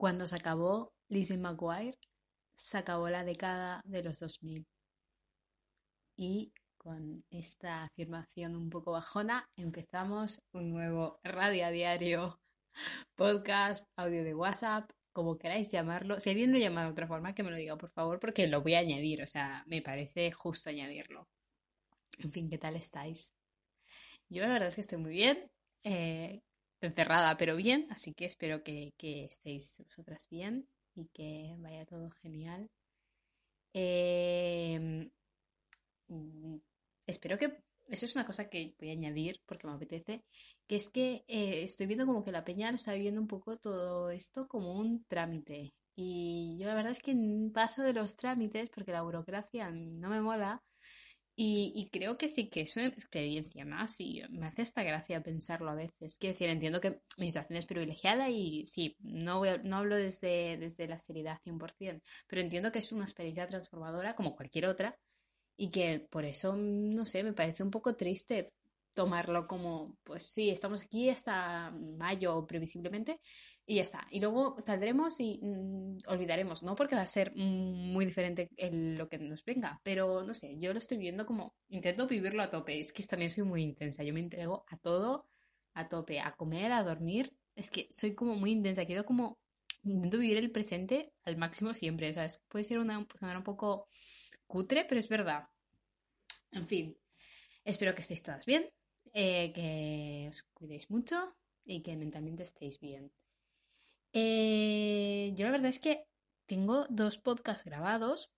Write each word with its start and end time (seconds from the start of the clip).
Cuando 0.00 0.26
se 0.26 0.36
acabó 0.36 0.94
Lizzie 1.10 1.36
McGuire, 1.36 1.98
se 2.54 2.78
acabó 2.78 3.10
la 3.10 3.22
década 3.22 3.82
de 3.84 4.02
los 4.02 4.18
2000. 4.18 4.66
Y 6.16 6.54
con 6.78 7.22
esta 7.28 7.82
afirmación 7.82 8.56
un 8.56 8.70
poco 8.70 8.92
bajona, 8.92 9.46
empezamos 9.56 10.42
un 10.52 10.70
nuevo 10.70 11.20
radio 11.22 11.70
diario, 11.70 12.40
podcast, 13.14 13.90
audio 13.94 14.24
de 14.24 14.34
WhatsApp, 14.34 14.90
como 15.12 15.36
queráis 15.36 15.68
llamarlo. 15.68 16.18
Si 16.18 16.30
alguien 16.30 16.50
lo 16.50 16.58
llama 16.58 16.84
de 16.84 16.92
otra 16.92 17.06
forma, 17.06 17.34
que 17.34 17.42
me 17.42 17.50
lo 17.50 17.58
diga, 17.58 17.76
por 17.76 17.90
favor, 17.90 18.18
porque 18.20 18.46
lo 18.46 18.62
voy 18.62 18.76
a 18.76 18.78
añadir. 18.78 19.22
O 19.22 19.26
sea, 19.26 19.64
me 19.66 19.82
parece 19.82 20.32
justo 20.32 20.70
añadirlo. 20.70 21.28
En 22.16 22.32
fin, 22.32 22.48
¿qué 22.48 22.56
tal 22.56 22.74
estáis? 22.74 23.34
Yo 24.30 24.40
la 24.44 24.48
verdad 24.54 24.68
es 24.68 24.76
que 24.76 24.80
estoy 24.80 24.96
muy 24.96 25.12
bien. 25.12 25.50
Eh, 25.84 26.40
encerrada, 26.80 27.36
pero 27.36 27.56
bien, 27.56 27.86
así 27.90 28.14
que 28.14 28.24
espero 28.26 28.62
que, 28.62 28.94
estéis 28.98 29.82
vosotras 29.84 30.28
bien 30.30 30.66
y 30.94 31.06
que 31.06 31.54
vaya 31.58 31.84
todo 31.86 32.10
genial. 32.22 32.62
Em, 33.72 35.10
mm, 36.08 36.56
espero 37.06 37.38
que 37.38 37.62
eso 37.88 38.06
es 38.06 38.16
una 38.16 38.26
cosa 38.26 38.48
que 38.48 38.74
voy 38.78 38.90
a 38.90 38.92
añadir 38.92 39.40
porque 39.46 39.66
me 39.66 39.74
apetece, 39.74 40.22
que 40.66 40.76
es 40.76 40.90
que 40.90 41.24
eh, 41.28 41.62
estoy 41.62 41.86
viendo 41.86 42.06
como 42.06 42.24
que 42.24 42.32
la 42.32 42.44
peña 42.44 42.70
está 42.70 42.94
viviendo 42.94 43.20
un 43.20 43.26
poco 43.28 43.56
todo 43.58 44.10
esto 44.10 44.46
como 44.48 44.74
un 44.74 45.04
trámite. 45.04 45.74
Y 45.96 46.56
yo 46.58 46.66
la 46.66 46.74
verdad 46.74 46.92
es 46.92 47.00
que 47.02 47.14
paso 47.52 47.82
de 47.82 47.92
los 47.92 48.16
trámites 48.16 48.70
porque 48.70 48.92
la 48.92 49.02
burocracia 49.02 49.70
no 49.70 50.08
me 50.08 50.20
mola 50.20 50.62
y, 51.42 51.88
creo 51.90 52.18
que 52.18 52.28
sí 52.28 52.50
que 52.50 52.60
es 52.60 52.76
una 52.76 52.88
experiencia 52.88 53.64
más 53.64 53.98
y 53.98 54.22
me 54.28 54.46
hace 54.46 54.60
esta 54.60 54.82
gracia 54.82 55.22
pensarlo 55.22 55.70
a 55.70 55.74
veces. 55.74 56.18
Quiero 56.18 56.34
decir, 56.34 56.50
entiendo 56.50 56.82
que 56.82 57.00
mi 57.16 57.28
situación 57.28 57.56
es 57.56 57.64
privilegiada 57.64 58.28
y 58.28 58.66
sí, 58.66 58.94
no, 59.00 59.42
no 59.64 59.76
hablo 59.78 59.96
desde, 59.96 60.58
desde 60.58 60.86
la 60.86 60.98
seriedad 60.98 61.40
100%, 61.42 62.02
pero 62.26 62.42
entiendo 62.42 62.70
que 62.70 62.80
es 62.80 62.92
una 62.92 63.04
experiencia 63.04 63.46
transformadora 63.46 64.14
como 64.14 64.36
cualquier 64.36 64.66
otra 64.66 64.98
y 65.56 65.70
que 65.70 66.06
por 66.10 66.26
eso, 66.26 66.54
no 66.56 67.06
sé, 67.06 67.22
me 67.22 67.32
parece 67.32 67.62
un 67.62 67.70
poco 67.70 67.96
triste 67.96 68.52
tomarlo 68.94 69.46
como, 69.46 69.96
pues 70.02 70.24
sí, 70.24 70.50
estamos 70.50 70.82
aquí 70.82 71.08
hasta 71.08 71.70
mayo 71.70 72.46
previsiblemente 72.46 73.20
y 73.66 73.76
ya 73.76 73.82
está. 73.82 74.06
Y 74.10 74.20
luego 74.20 74.56
saldremos 74.60 75.20
y 75.20 75.38
mm, 75.42 75.98
olvidaremos, 76.08 76.62
¿no? 76.62 76.74
Porque 76.74 76.96
va 76.96 77.02
a 77.02 77.06
ser 77.06 77.32
muy 77.34 78.04
diferente 78.04 78.48
lo 78.72 79.08
que 79.08 79.18
nos 79.18 79.44
venga, 79.44 79.80
pero 79.82 80.22
no 80.24 80.34
sé, 80.34 80.56
yo 80.58 80.72
lo 80.72 80.78
estoy 80.78 80.98
viendo 80.98 81.24
como, 81.24 81.54
intento 81.68 82.06
vivirlo 82.06 82.42
a 82.42 82.50
tope, 82.50 82.78
es 82.78 82.92
que 82.92 83.02
también 83.04 83.30
soy 83.30 83.44
muy 83.44 83.62
intensa, 83.62 84.02
yo 84.02 84.12
me 84.12 84.20
entrego 84.20 84.64
a 84.68 84.76
todo 84.76 85.28
a 85.74 85.88
tope, 85.88 86.20
a 86.20 86.32
comer, 86.32 86.72
a 86.72 86.82
dormir, 86.82 87.32
es 87.54 87.70
que 87.70 87.86
soy 87.90 88.14
como 88.14 88.34
muy 88.34 88.50
intensa, 88.50 88.84
quiero 88.84 89.04
como, 89.04 89.38
intento 89.84 90.18
vivir 90.18 90.38
el 90.38 90.50
presente 90.50 91.12
al 91.22 91.36
máximo 91.36 91.74
siempre, 91.74 92.10
o 92.10 92.12
sea, 92.12 92.26
puede 92.48 92.64
ser 92.64 92.78
una, 92.78 92.98
un 92.98 93.42
poco 93.44 93.88
cutre, 94.46 94.84
pero 94.84 94.98
es 94.98 95.08
verdad. 95.08 95.44
En 96.50 96.66
fin, 96.66 96.96
espero 97.64 97.94
que 97.94 98.02
estéis 98.02 98.22
todas 98.22 98.44
bien 98.44 98.68
eh, 99.12 99.52
que 99.52 100.28
os 100.30 100.42
cuidéis 100.54 100.90
mucho 100.90 101.36
y 101.64 101.82
que 101.82 101.96
mentalmente 101.96 102.42
estéis 102.42 102.80
bien. 102.80 103.12
Eh, 104.12 105.32
yo 105.36 105.44
la 105.44 105.52
verdad 105.52 105.68
es 105.68 105.78
que 105.78 106.06
tengo 106.46 106.86
dos 106.88 107.18
podcasts 107.18 107.64
grabados. 107.64 108.32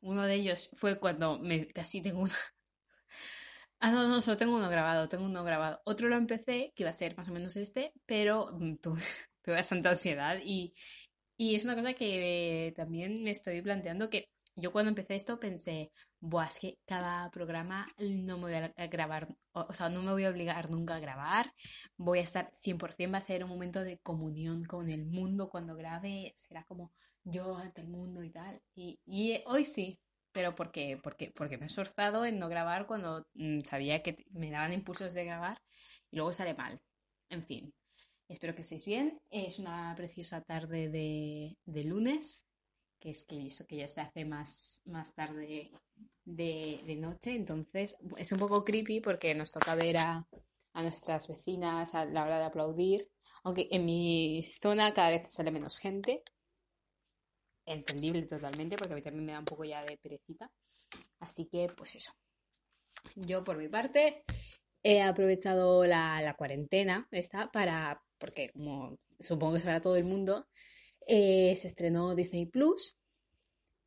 Uno 0.00 0.26
de 0.26 0.34
ellos 0.34 0.70
fue 0.74 0.98
cuando 0.98 1.38
me 1.38 1.66
casi 1.68 2.02
tengo 2.02 2.22
una. 2.22 2.34
ah, 3.80 3.90
no, 3.92 4.08
no, 4.08 4.20
solo 4.20 4.36
tengo 4.36 4.56
uno 4.56 4.68
grabado, 4.68 5.08
tengo 5.08 5.24
uno 5.24 5.44
grabado. 5.44 5.80
Otro 5.84 6.08
lo 6.08 6.16
empecé, 6.16 6.72
que 6.74 6.82
iba 6.82 6.90
a 6.90 6.92
ser 6.92 7.16
más 7.16 7.28
o 7.28 7.32
menos 7.32 7.56
este, 7.56 7.92
pero 8.06 8.50
mm, 8.52 8.76
tuve, 8.82 9.02
tuve 9.42 9.54
bastante 9.54 9.88
ansiedad 9.88 10.38
y, 10.42 10.74
y 11.36 11.54
es 11.54 11.64
una 11.64 11.76
cosa 11.76 11.94
que 11.94 12.72
también 12.76 13.22
me 13.22 13.30
estoy 13.30 13.62
planteando 13.62 14.10
que 14.10 14.30
yo 14.54 14.72
cuando 14.72 14.90
empecé 14.90 15.14
esto 15.14 15.40
pensé, 15.40 15.90
Buah, 16.20 16.46
es 16.46 16.58
que 16.58 16.78
cada 16.86 17.30
programa 17.30 17.86
no 17.98 18.36
me 18.38 18.44
voy 18.44 18.54
a 18.54 18.86
grabar, 18.86 19.28
o, 19.52 19.72
sea, 19.72 19.88
no 19.88 20.02
me 20.02 20.12
voy 20.12 20.24
a 20.24 20.30
obligar 20.30 20.70
nunca 20.70 20.96
a 20.96 21.00
grabar, 21.00 21.52
voy 21.96 22.18
a 22.18 22.22
estar 22.22 22.50
100%, 22.54 23.12
va 23.12 23.18
a 23.18 23.20
ser 23.20 23.44
un 23.44 23.50
momento 23.50 23.82
de 23.82 23.98
comunión 23.98 24.64
con 24.64 24.90
el 24.90 25.06
mundo 25.06 25.48
cuando 25.48 25.74
grabe, 25.74 26.32
será 26.36 26.64
como 26.64 26.92
yo 27.24 27.56
ante 27.56 27.80
el 27.80 27.88
mundo 27.88 28.22
y 28.22 28.30
tal. 28.30 28.60
Y, 28.74 29.42
hoy 29.46 29.64
sí, 29.64 29.98
pero 30.32 30.54
¿por 30.54 30.70
qué? 30.70 30.98
Porque, 31.02 31.32
porque 31.34 31.56
me 31.56 31.64
he 31.64 31.66
esforzado 31.66 32.24
en 32.24 32.38
no 32.38 32.48
grabar 32.48 32.86
cuando 32.86 33.26
mm, 33.34 33.60
sabía 33.62 34.02
que 34.02 34.16
me 34.32 34.50
daban 34.50 34.72
impulsos 34.72 35.14
de 35.14 35.24
grabar 35.24 35.60
y 36.10 36.16
luego 36.16 36.32
sale 36.32 36.54
mal. 36.54 36.80
En 37.30 37.44
fin, 37.44 37.72
espero 38.28 38.54
que 38.54 38.62
estéis 38.62 38.84
bien. 38.84 39.18
Es 39.30 39.58
una 39.58 39.94
preciosa 39.96 40.42
tarde 40.42 40.88
de, 40.90 41.56
de 41.64 41.84
lunes 41.84 42.46
que 43.02 43.10
es 43.10 43.24
que 43.24 43.44
eso 43.44 43.66
que 43.66 43.78
ya 43.78 43.88
se 43.88 44.00
hace 44.00 44.24
más, 44.24 44.82
más 44.84 45.12
tarde 45.12 45.72
de, 46.24 46.96
noche, 47.00 47.34
entonces 47.34 47.96
es 48.16 48.30
un 48.30 48.38
poco 48.38 48.62
creepy 48.62 49.00
porque 49.00 49.34
nos 49.34 49.50
toca 49.50 49.74
ver 49.74 49.96
a, 49.96 50.24
nuestras 50.74 51.26
vecinas 51.26 51.94
a 51.96 52.04
la 52.04 52.22
hora 52.22 52.38
de 52.38 52.44
aplaudir, 52.44 53.10
aunque 53.42 53.66
en 53.72 53.84
mi 53.84 54.42
zona 54.42 54.94
cada 54.94 55.10
vez 55.10 55.34
sale 55.34 55.50
menos 55.50 55.78
gente, 55.78 56.22
entendible 57.66 58.22
totalmente 58.22 58.76
porque 58.76 58.92
a 58.92 58.96
mí 58.96 59.02
también 59.02 59.26
me 59.26 59.32
da 59.32 59.40
un 59.40 59.44
poco 59.46 59.64
ya 59.64 59.84
de 59.84 59.98
perecita, 59.98 60.48
así 61.18 61.46
que 61.46 61.66
pues 61.76 61.96
eso. 61.96 62.12
Yo 63.16 63.42
por 63.42 63.58
mi 63.58 63.68
parte 63.68 64.24
he 64.84 65.02
aprovechado 65.02 65.84
la, 65.86 66.34
cuarentena 66.38 67.08
esta 67.10 67.50
para, 67.50 68.00
porque 68.18 68.50
como 68.52 68.96
supongo 69.18 69.56
que 69.56 69.64
para 69.64 69.80
todo 69.80 69.96
el 69.96 70.04
mundo, 70.04 70.46
eh, 71.06 71.54
se 71.56 71.68
estrenó 71.68 72.14
Disney 72.14 72.46
Plus 72.46 72.96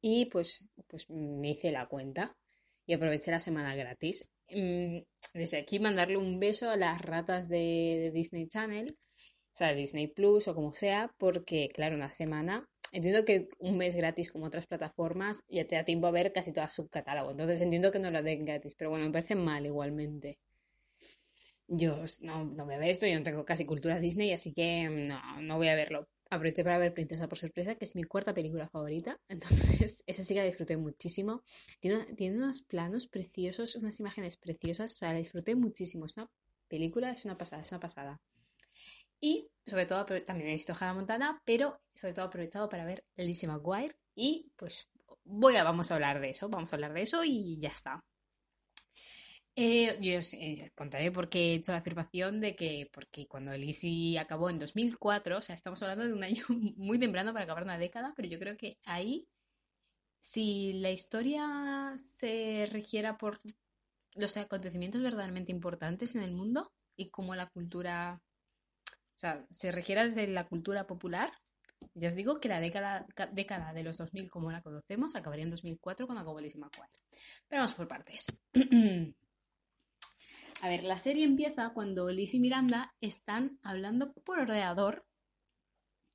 y 0.01 0.25
pues, 0.25 0.71
pues 0.87 1.09
me 1.09 1.51
hice 1.51 1.71
la 1.71 1.87
cuenta 1.87 2.37
y 2.85 2.93
aproveché 2.93 3.31
la 3.31 3.39
semana 3.39 3.75
gratis. 3.75 4.31
Mm, 4.49 4.99
desde 5.33 5.57
aquí 5.57 5.79
mandarle 5.79 6.17
un 6.17 6.39
beso 6.39 6.69
a 6.69 6.77
las 6.77 7.01
ratas 7.01 7.49
de, 7.49 8.11
Disney 8.13 8.47
Channel, 8.47 8.93
o 8.93 9.57
sea, 9.57 9.73
Disney 9.73 10.07
Plus 10.07 10.47
o 10.47 10.55
como 10.55 10.73
sea, 10.75 11.11
porque 11.17 11.69
claro, 11.73 11.95
una 11.95 12.11
semana 12.11 12.69
Entiendo 12.91 13.25
que 13.25 13.49
un 13.59 13.77
mes 13.77 13.93
gratis 13.95 14.31
como 14.31 14.45
otras 14.45 14.67
plataformas 14.67 15.43
ya 15.49 15.67
te 15.67 15.75
da 15.75 15.83
tiempo 15.83 16.07
a 16.07 16.11
ver 16.11 16.31
casi 16.31 16.53
todo 16.53 16.69
su 16.69 16.87
catálogo. 16.87 17.31
Entonces 17.31 17.59
entiendo 17.59 17.91
que 17.91 17.99
no 17.99 18.09
lo 18.09 18.23
den 18.23 18.45
gratis, 18.45 18.73
pero 18.75 18.89
bueno, 18.89 19.05
me 19.05 19.11
parece 19.11 19.35
mal 19.35 19.65
igualmente. 19.65 20.39
Yo 21.67 22.03
no, 22.21 22.45
no 22.45 22.63
a 22.63 22.65
ver 22.65 22.83
esto, 22.83 23.05
yo 23.05 23.17
no 23.17 23.23
tengo 23.23 23.43
casi 23.43 23.65
cultura 23.65 23.99
Disney, 23.99 24.31
así 24.31 24.53
que 24.53 24.87
no, 24.87 25.41
no 25.41 25.57
voy 25.57 25.67
a 25.67 25.75
verlo 25.75 26.07
aproveché 26.29 26.63
para 26.63 26.77
ver 26.77 26.93
Princesa 26.93 27.27
por 27.27 27.37
sorpresa, 27.37 27.75
que 27.75 27.85
es 27.85 27.95
mi 27.95 28.03
cuarta 28.03 28.33
película 28.33 28.67
favorita. 28.67 29.19
Entonces, 29.29 30.03
esa 30.07 30.23
sí 30.23 30.33
que 30.33 30.39
la 30.39 30.45
disfruté 30.45 30.77
muchísimo. 30.77 31.43
Tiene, 31.79 32.05
tiene 32.15 32.37
unos 32.37 32.61
planos 32.61 33.07
preciosos, 33.07 33.75
unas 33.75 33.99
imágenes 33.99 34.37
preciosas. 34.37 34.91
O 34.91 34.95
sea, 34.95 35.13
la 35.13 35.19
disfruté 35.19 35.55
muchísimo. 35.55 36.05
Es 36.05 36.17
una 36.17 36.29
película, 36.67 37.11
es 37.11 37.25
una 37.25 37.37
pasada, 37.37 37.61
es 37.61 37.71
una 37.71 37.79
pasada. 37.79 38.21
Y 39.19 39.49
sobre 39.65 39.85
todo, 39.85 40.05
también 40.05 40.49
he 40.49 40.53
visto 40.53 40.73
Hannah 40.73 40.93
Montana, 40.93 41.41
pero 41.45 41.81
sobre 41.93 42.13
todo 42.13 42.25
aprovechado 42.25 42.69
para 42.69 42.85
ver 42.85 43.03
Lizzie 43.15 43.47
McGuire. 43.47 43.95
Y 44.13 44.51
pues 44.55 44.89
voy 45.23 45.55
a, 45.55 45.63
vamos 45.63 45.91
a 45.91 45.95
hablar 45.95 46.19
de 46.19 46.29
eso, 46.29 46.49
vamos 46.49 46.71
a 46.71 46.75
hablar 46.75 46.93
de 46.93 47.01
eso 47.01 47.23
y 47.23 47.57
ya 47.59 47.69
está. 47.69 48.03
Eh, 49.57 49.97
yo 50.01 50.19
os 50.19 50.33
eh, 50.33 50.71
contaré 50.75 51.11
por 51.11 51.29
qué 51.29 51.51
he 51.51 51.55
hecho 51.55 51.71
la 51.71 51.77
afirmación 51.77 52.41
de 52.41 52.55
que, 52.57 52.89
porque 52.91 53.25
cuando 53.25 53.53
el 53.53 53.63
ISI 53.63 54.17
acabó 54.17 54.49
en 54.49 54.59
2004, 54.59 55.37
o 55.37 55.41
sea, 55.41 55.55
estamos 55.55 55.81
hablando 55.81 56.05
de 56.05 56.13
un 56.13 56.23
año 56.23 56.43
muy 56.77 56.99
temprano 56.99 57.31
para 57.31 57.45
acabar 57.45 57.63
una 57.63 57.77
década, 57.77 58.13
pero 58.15 58.27
yo 58.27 58.37
creo 58.37 58.57
que 58.57 58.77
ahí, 58.85 59.29
si 60.19 60.73
la 60.73 60.91
historia 60.91 61.93
se 61.97 62.67
regiera 62.69 63.17
por 63.17 63.39
los 64.13 64.35
acontecimientos 64.35 65.01
verdaderamente 65.01 65.53
importantes 65.53 66.15
en 66.15 66.23
el 66.23 66.33
mundo 66.33 66.73
y 66.97 67.09
como 67.09 67.33
la 67.33 67.47
cultura, 67.47 68.21
o 68.91 69.17
sea, 69.17 69.45
se 69.49 69.71
regiera 69.71 70.03
desde 70.03 70.27
la 70.27 70.47
cultura 70.47 70.85
popular, 70.85 71.31
ya 71.93 72.09
os 72.09 72.15
digo 72.15 72.41
que 72.41 72.49
la 72.49 72.59
década, 72.59 73.05
de 73.73 73.83
los 73.83 73.97
2000 73.97 74.29
como 74.29 74.51
la 74.51 74.61
conocemos 74.61 75.15
acabaría 75.15 75.45
en 75.45 75.51
2004 75.51 76.07
cuando 76.07 76.21
acabó 76.21 76.39
el 76.39 76.47
ISI 76.47 76.57
McGuire. 76.57 76.91
Pero 77.47 77.61
vamos 77.61 77.73
por 77.73 77.87
partes. 77.87 78.27
A 80.61 80.69
ver, 80.69 80.83
la 80.83 80.97
serie 80.97 81.25
empieza 81.25 81.71
cuando 81.73 82.09
Liz 82.09 82.33
y 82.33 82.39
Miranda 82.39 82.93
están 83.01 83.59
hablando 83.63 84.13
por 84.13 84.39
ordenador 84.39 85.05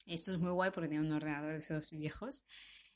Esto 0.07 0.33
es 0.33 0.39
muy 0.39 0.51
guay 0.53 0.71
porque 0.73 0.89
tiene 0.89 1.07
un 1.07 1.13
ordenador 1.13 1.53
de 1.53 1.59
esos 1.59 1.91
viejos. 1.91 2.45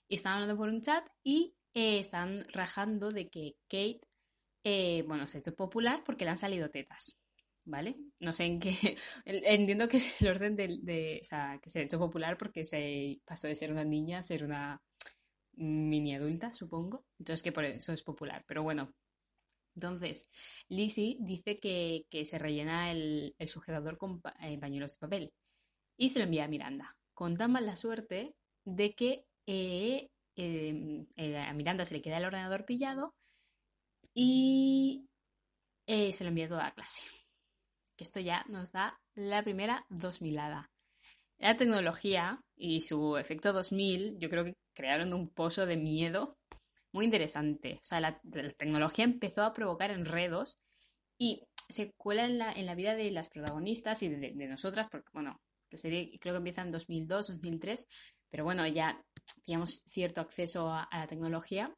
Están 0.09 0.35
hablando 0.35 0.57
por 0.57 0.69
un 0.69 0.81
chat 0.83 1.07
y 1.23 1.55
eh, 1.73 1.99
están 1.99 2.45
rajando 2.53 3.11
de 3.11 3.29
que 3.29 3.57
Kate, 3.69 4.01
eh, 4.65 5.05
bueno, 5.07 5.27
se 5.27 5.39
ha 5.39 5.41
hecho 5.41 5.55
popular 5.55 6.03
porque 6.05 6.25
le 6.25 6.33
han 6.33 6.39
salido 6.39 6.71
tetas. 6.71 7.19
¿Vale? 7.67 7.97
No 8.21 8.33
sé 8.33 8.45
en 8.45 8.61
qué. 8.61 8.97
Entiendo 9.25 9.89
que 9.89 9.97
es 9.99 10.21
el 10.21 10.29
orden 10.29 10.57
de, 10.57 11.21
O 11.23 11.25
sea, 11.25 11.59
que 11.63 11.71
se 11.71 11.81
ha 11.81 11.83
hecho 11.83 11.99
popular 11.99 12.37
porque 12.37 12.65
se 12.65 13.21
pasó 13.25 13.47
de 13.49 13.55
ser 13.55 13.71
una 13.73 13.85
niña 13.85 14.19
a 14.19 14.23
ser 14.23 14.45
una 14.45 14.83
mini 15.55 16.15
adulta, 16.15 16.53
supongo. 16.53 17.07
Entonces 17.19 17.43
que 17.43 17.53
por 17.53 17.65
eso 17.65 17.93
es 17.93 18.03
popular. 18.03 18.45
Pero 18.47 18.63
bueno. 18.63 18.93
Entonces, 19.75 20.29
Lizzie 20.69 21.17
dice 21.21 21.59
que, 21.59 22.07
se 22.25 22.39
rellena 22.39 22.93
el, 22.93 23.35
sujetador 23.47 23.99
con 23.99 24.23
eh, 24.41 24.59
pañuelos 24.59 24.93
de 24.93 24.99
papel 24.99 25.33
y 25.97 26.09
se 26.11 26.19
lo 26.19 26.25
envía 26.25 26.45
a 26.45 26.49
Miranda. 26.49 26.97
Con 27.13 27.37
tan 27.37 27.53
mala 27.53 27.77
suerte 27.77 28.35
de 28.65 28.95
que 28.95 29.27
eh, 29.47 30.11
em, 30.37 31.07
eh, 31.17 31.39
a 31.39 31.53
Miranda 31.53 31.85
se 31.85 31.95
le 31.95 32.03
queda 32.03 32.19
el 32.19 32.25
ordenador 32.25 32.65
pillado 32.65 33.15
y 34.15 35.09
se 35.87 36.25
lo 36.25 36.29
envía 36.29 36.47
a 36.47 36.49
toda 36.49 36.65
la 36.65 36.75
clase. 36.75 37.03
Que 37.97 38.05
esto 38.05 38.21
ya 38.21 38.45
nos 38.49 38.73
da 38.73 39.01
la 39.15 39.43
primera 39.43 39.87
2000 39.91 40.35
La 41.39 41.57
tecnología 41.57 42.41
y 42.57 42.81
su 42.81 43.17
efecto 43.17 43.53
2000, 43.53 44.19
yo 44.19 44.29
creo 44.29 44.45
que 44.45 44.57
crearon 44.75 45.15
un 45.15 45.29
pozo 45.29 45.67
de 45.67 45.77
miedo 45.77 46.37
muy 46.95 47.05
interesante. 47.07 47.79
O 47.83 47.85
sea, 47.85 48.01
la, 48.01 48.21
tecnología 48.57 49.05
empezó 49.05 49.43
a 49.43 49.53
provocar 49.53 49.91
enredos 49.91 50.63
y 51.19 51.43
se 51.69 51.93
cuela 51.95 52.25
en 52.25 52.39
la, 52.39 52.53
en 52.53 52.67
la 52.67 52.77
vida 52.77 52.95
de 52.95 53.11
las 53.11 53.29
protagonistas 53.29 54.03
y 54.05 54.09
de, 54.09 54.33
nosotras, 54.47 54.87
porque, 54.91 55.11
bueno, 55.13 55.41
la 55.71 55.79
serie 55.79 56.17
creo 56.21 56.35
que 56.35 56.39
empieza 56.39 56.63
en 56.63 56.71
2002, 56.71 57.29
2003, 57.29 57.89
pero 58.31 58.45
bueno, 58.45 58.67
ya 58.69 59.05
teníamos 59.45 59.83
cierto 59.87 60.21
acceso 60.21 60.71
a, 60.71 60.89
la 60.93 61.09
tecnología 61.09 61.75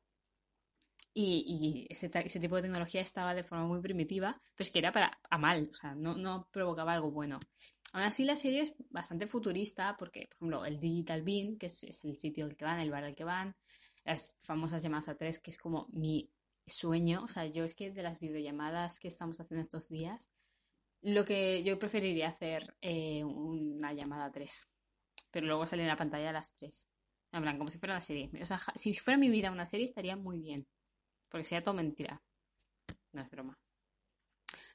y, 1.15 1.87
ese, 1.89 2.11
ese, 2.13 2.39
tipo 2.39 2.57
de 2.57 2.63
tecnología 2.63 3.01
estaba 3.01 3.35
de 3.35 3.43
forma 3.43 3.67
muy 3.67 3.81
primitiva, 3.81 4.39
pues 4.55 4.71
que 4.71 4.81
era 4.81 4.93
para 4.93 5.19
a 5.31 5.39
mal, 5.39 5.69
o 5.71 5.73
sea, 5.73 5.95
no, 5.95 6.15
no 6.15 6.47
provocaba 6.53 6.93
algo 6.93 7.11
bueno. 7.11 7.41
Aún 7.95 8.05
así, 8.05 8.25
la 8.27 8.37
serie 8.37 8.61
es 8.61 8.77
bastante 8.91 9.27
futurista 9.27 9.97
porque, 9.97 10.27
por 10.29 10.37
ejemplo, 10.37 10.67
el 10.67 10.79
Digital 10.79 11.23
Bean, 11.23 11.57
que 11.57 11.67
es, 11.67 11.85
es 11.85 12.05
el 12.05 12.19
sitio 12.19 12.45
al 12.45 12.55
que 12.55 12.67
van, 12.67 12.81
el 12.81 12.91
bar 12.91 13.05
al 13.05 13.15
que 13.15 13.25
van, 13.25 13.57
las 14.06 14.35
famosas 14.38 14.82
llamadas 14.82 15.08
a 15.08 15.17
tres, 15.17 15.38
que 15.41 15.50
es 15.50 15.58
como 15.58 15.88
mi 15.93 16.31
sueño. 16.67 17.25
O 17.25 17.29
sea, 17.29 17.47
yo 17.47 17.64
es 17.64 17.75
que 17.75 17.91
de 17.91 18.03
las 18.03 18.20
videollamadas 18.20 19.00
que 19.00 19.08
estamos 19.08 19.41
haciendo 19.41 19.62
estos 19.62 19.88
días, 19.88 20.32
lo 21.03 21.25
que 21.25 21.62
yo 21.62 21.79
preferiría 21.79 22.29
hacer 22.29 22.76
eh, 22.81 23.25
una 23.25 23.93
llamada 23.93 24.26
a 24.26 24.32
tres, 24.32 24.69
pero 25.31 25.47
luego 25.47 25.67
salir 25.67 25.82
en 25.82 25.91
la 25.91 25.97
pantalla 25.97 26.31
a 26.31 26.35
las 26.35 26.55
tres. 26.55 26.88
En 27.32 27.43
plan, 27.43 27.58
como 27.58 27.70
si 27.70 27.79
fuera 27.79 27.94
una 27.94 28.00
serie. 28.00 28.31
O 28.41 28.47
sea, 28.47 28.58
si 28.75 28.94
fuera 28.94 29.19
mi 29.19 29.29
vida 29.29 29.50
una 29.50 29.67
serie 29.67 29.85
estaría 29.85 30.17
muy 30.17 30.41
bien, 30.41 30.67
porque 31.29 31.44
sería 31.44 31.62
todo 31.62 31.75
mentira. 31.75 32.23
No 33.12 33.23
es 33.23 33.31
broma. 33.31 33.58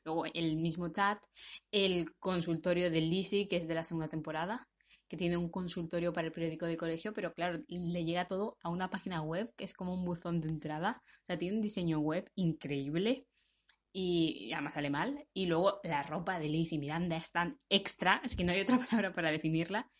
Luego 0.03 0.25
el 0.25 0.57
mismo 0.57 0.89
chat, 0.89 1.23
el 1.71 2.13
consultorio 2.17 2.91
de 2.91 3.01
Lizzie, 3.01 3.47
que 3.47 3.55
es 3.55 3.67
de 3.67 3.75
la 3.75 3.83
segunda 3.83 4.07
temporada, 4.07 4.67
que 5.11 5.17
tiene 5.17 5.35
un 5.35 5.49
consultorio 5.49 6.13
para 6.13 6.27
el 6.27 6.31
periódico 6.31 6.65
de 6.65 6.77
colegio, 6.77 7.11
pero 7.13 7.33
claro, 7.33 7.61
le 7.67 8.05
llega 8.05 8.27
todo 8.27 8.57
a 8.63 8.69
una 8.69 8.89
página 8.89 9.21
web 9.21 9.53
que 9.57 9.65
es 9.65 9.73
como 9.73 9.93
un 9.93 10.05
buzón 10.05 10.39
de 10.39 10.47
entrada. 10.47 11.03
O 11.05 11.25
sea, 11.25 11.37
tiene 11.37 11.57
un 11.57 11.61
diseño 11.61 11.99
web 11.99 12.31
increíble 12.35 13.27
y, 13.91 14.53
además 14.53 14.75
sale 14.75 14.89
mal. 14.89 15.27
Y 15.33 15.47
luego 15.47 15.81
la 15.83 16.01
ropa 16.01 16.39
de 16.39 16.47
Liz 16.47 16.71
y 16.71 16.79
Miranda 16.79 17.17
es 17.17 17.29
tan 17.29 17.59
extra, 17.67 18.21
es 18.23 18.37
que 18.37 18.45
no 18.45 18.53
hay 18.53 18.61
otra 18.61 18.77
palabra 18.89 19.11
para 19.11 19.31
definirla, 19.31 19.91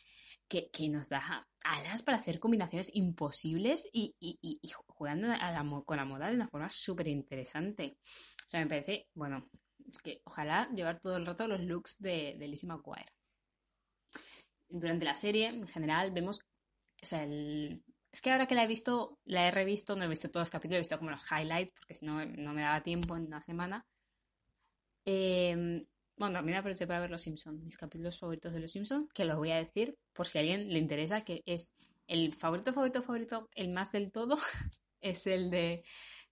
que, 0.47 0.69
nos 0.87 1.09
da 1.09 1.45
alas 1.65 2.03
para 2.03 2.17
hacer 2.17 2.39
combinaciones 2.39 2.89
imposibles 2.93 3.89
y, 3.91 4.15
jugando 4.87 5.27
con 5.85 5.97
la 5.97 6.05
moda 6.05 6.29
de 6.29 6.35
una 6.35 6.47
forma 6.47 6.69
súper 6.69 7.09
interesante. 7.09 7.97
O 8.45 8.49
sea, 8.49 8.61
me 8.61 8.67
parece, 8.67 9.09
bueno, 9.13 9.49
es 9.85 10.01
que 10.01 10.21
ojalá 10.23 10.69
llevar 10.73 11.01
todo 11.01 11.17
el 11.17 11.25
rato 11.25 11.49
los 11.49 11.59
looks 11.59 11.99
de, 11.99 12.37
de 12.39 12.47
Lizzie 12.47 12.69
McGuire 12.69 13.11
durante 14.71 15.05
la 15.05 15.15
serie, 15.15 15.47
en 15.47 15.67
general, 15.67 16.11
vemos, 16.11 16.39
o 17.01 17.05
sea, 17.05 17.23
el, 17.23 17.83
es 18.11 18.21
que 18.21 18.31
ahora 18.31 18.47
que 18.47 18.55
la 18.55 18.63
he 18.63 18.67
visto, 18.67 19.19
la 19.25 19.47
he 19.47 19.51
revisto, 19.51 19.95
no 19.95 20.03
he 20.03 20.07
visto 20.07 20.29
todos 20.29 20.43
los 20.43 20.51
capítulos, 20.51 20.77
he 20.77 20.81
visto 20.81 20.97
como 20.97 21.11
los 21.11 21.23
highlights, 21.31 21.73
porque 21.73 21.93
si 21.93 22.05
no, 22.05 22.25
no 22.25 22.53
me 22.53 22.61
daba 22.61 22.83
tiempo 22.83 23.15
en 23.15 23.27
una 23.27 23.41
semana. 23.41 23.85
Eh, 25.05 25.85
bueno, 26.17 26.35
también 26.35 26.57
aproveché 26.59 26.85
para 26.85 26.99
ver 26.99 27.09
Los 27.09 27.23
Simpsons, 27.23 27.63
mis 27.63 27.77
capítulos 27.77 28.19
favoritos 28.19 28.53
de 28.53 28.59
Los 28.59 28.71
Simpsons, 28.71 29.11
que 29.11 29.25
los 29.25 29.37
voy 29.37 29.51
a 29.51 29.57
decir 29.57 29.97
por 30.13 30.27
si 30.27 30.37
a 30.37 30.41
alguien 30.41 30.71
le 30.71 30.77
interesa, 30.77 31.23
que 31.23 31.41
es 31.45 31.73
el 32.07 32.31
favorito, 32.31 32.73
favorito, 32.73 33.01
favorito, 33.01 33.49
el 33.55 33.69
más 33.69 33.91
del 33.91 34.11
todo, 34.11 34.37
es 35.01 35.25
el 35.27 35.49
de 35.49 35.83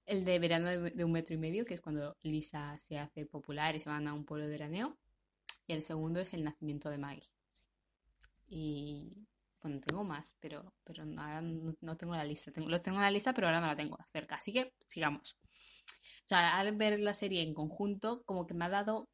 el 0.06 0.26
de 0.26 0.40
verano 0.40 0.68
de, 0.70 1.04
un 1.04 1.12
metro 1.12 1.36
y 1.36 1.38
medio, 1.38 1.66
que 1.66 1.76
es 1.76 1.82
cuando 1.82 2.18
Lisa 2.24 2.76
se 2.80 2.98
hace 2.98 3.26
popular 3.28 3.76
y 3.76 3.80
se 3.80 3.90
van 3.90 4.08
a 4.08 4.14
un 4.14 4.26
pueblo 4.26 4.46
de 4.46 4.52
veraneo. 4.52 4.98
Y 5.68 5.74
el 5.74 5.82
segundo 5.82 6.20
es 6.20 6.34
el 6.34 6.44
nacimiento 6.44 6.90
de 6.90 6.98
Maggie. 6.98 7.30
Y 8.50 9.28
bueno, 9.62 9.80
tengo 9.80 10.04
más, 10.04 10.36
pero, 10.40 10.74
pero 10.84 11.04
ahora 11.04 11.42
no, 11.42 11.98
tengo 11.98 12.16
la 12.16 12.24
lista. 12.24 12.52
Tengo, 12.52 12.70
los 12.70 12.82
tengo 12.82 12.98
en 12.98 13.04
la 13.04 13.12
lista, 13.12 13.34
pero 13.34 13.48
ahora 13.48 13.62
no 13.62 13.68
la 13.68 13.76
tengo 13.76 13.98
cerca. 14.08 14.36
Así 14.36 14.52
que 14.54 14.74
sigamos. 14.86 15.38
O 15.44 16.28
sea, 16.28 16.58
al 16.58 16.76
ver 16.76 17.00
la 17.00 17.14
serie 17.14 17.42
en 17.44 17.54
conjunto, 17.54 18.24
como 18.26 18.46
que 18.48 18.54
me 18.54 18.66
ha 18.66 18.70
dado 18.70 19.10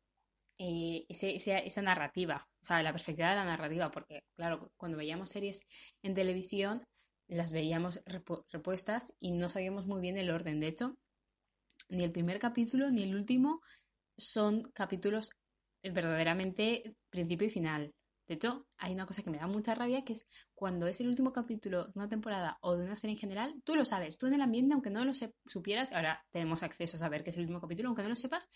eh, 0.58 1.06
esa 1.10 1.82
narrativa, 1.82 2.48
o 2.62 2.66
sea, 2.66 2.82
la 2.82 2.92
perspectiva 2.92 3.30
de 3.30 3.36
la 3.36 3.46
narrativa, 3.46 3.92
porque 3.92 4.24
claro, 4.38 4.72
cuando 4.78 4.98
veíamos 4.98 5.30
series 5.30 5.62
en 6.02 6.14
televisión, 6.14 6.82
las 7.28 7.52
veíamos 7.52 8.02
repuestas 8.52 9.16
y 9.20 9.32
no 9.32 9.50
sabíamos 9.50 9.86
muy 9.86 10.00
bien 10.02 10.18
el 10.18 10.30
orden. 10.30 10.60
De 10.60 10.68
hecho, 10.68 10.96
ni 11.90 12.04
el 12.04 12.12
primer 12.12 12.40
capítulo 12.40 12.90
ni 12.90 13.04
el 13.04 13.16
último 13.16 13.62
son 14.18 14.72
capítulos 14.74 15.30
verdaderamente 15.84 16.96
principio 17.10 17.48
y 17.48 17.52
final. 17.52 17.94
De 18.28 18.36
hecho, 18.36 18.66
hay 18.78 18.94
una 18.94 19.06
cosa 19.06 19.22
que 19.22 19.30
me 19.30 19.38
da 19.38 19.48
mucha 19.48 19.76
rabia, 19.76 20.02
que 20.02 20.14
es 20.14 20.28
cuando 20.56 20.88
es 20.88 21.00
el 21.00 21.08
último 21.08 21.32
capítulo 21.32 21.86
de 21.86 21.92
una 21.96 22.10
temporada 22.10 22.58
o 22.62 22.76
de 22.76 22.84
una 22.84 22.96
serie 22.96 23.14
en 23.14 23.20
general, 23.20 23.62
tú 23.64 23.76
lo 23.76 23.86
sabes, 23.86 24.18
tú 24.18 24.28
en 24.28 24.34
el 24.34 24.42
ambiente, 24.42 24.74
aunque 24.74 24.90
no 24.90 25.06
lo 25.06 25.12
supieras, 25.46 25.92
ahora 25.92 26.26
tenemos 26.32 26.64
acceso 26.64 26.98
a 26.98 27.00
saber 27.00 27.24
que 27.24 27.30
es 27.30 27.38
el 27.38 27.44
último 27.44 27.62
capítulo, 27.62 27.90
aunque 27.90 28.04
no 28.04 28.10
lo 28.10 28.16
sepas, 28.16 28.50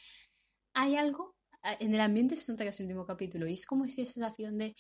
hay 0.74 0.96
algo, 0.96 1.36
en 1.64 1.94
el 1.94 2.02
ambiente 2.02 2.36
se 2.36 2.52
nota 2.52 2.64
que 2.64 2.70
es 2.70 2.80
el 2.80 2.88
último 2.88 3.06
capítulo 3.06 3.48
y 3.48 3.54
es 3.54 3.66
como 3.66 3.86
esa 3.86 4.04
sensación 4.06 4.58
de, 4.58 4.76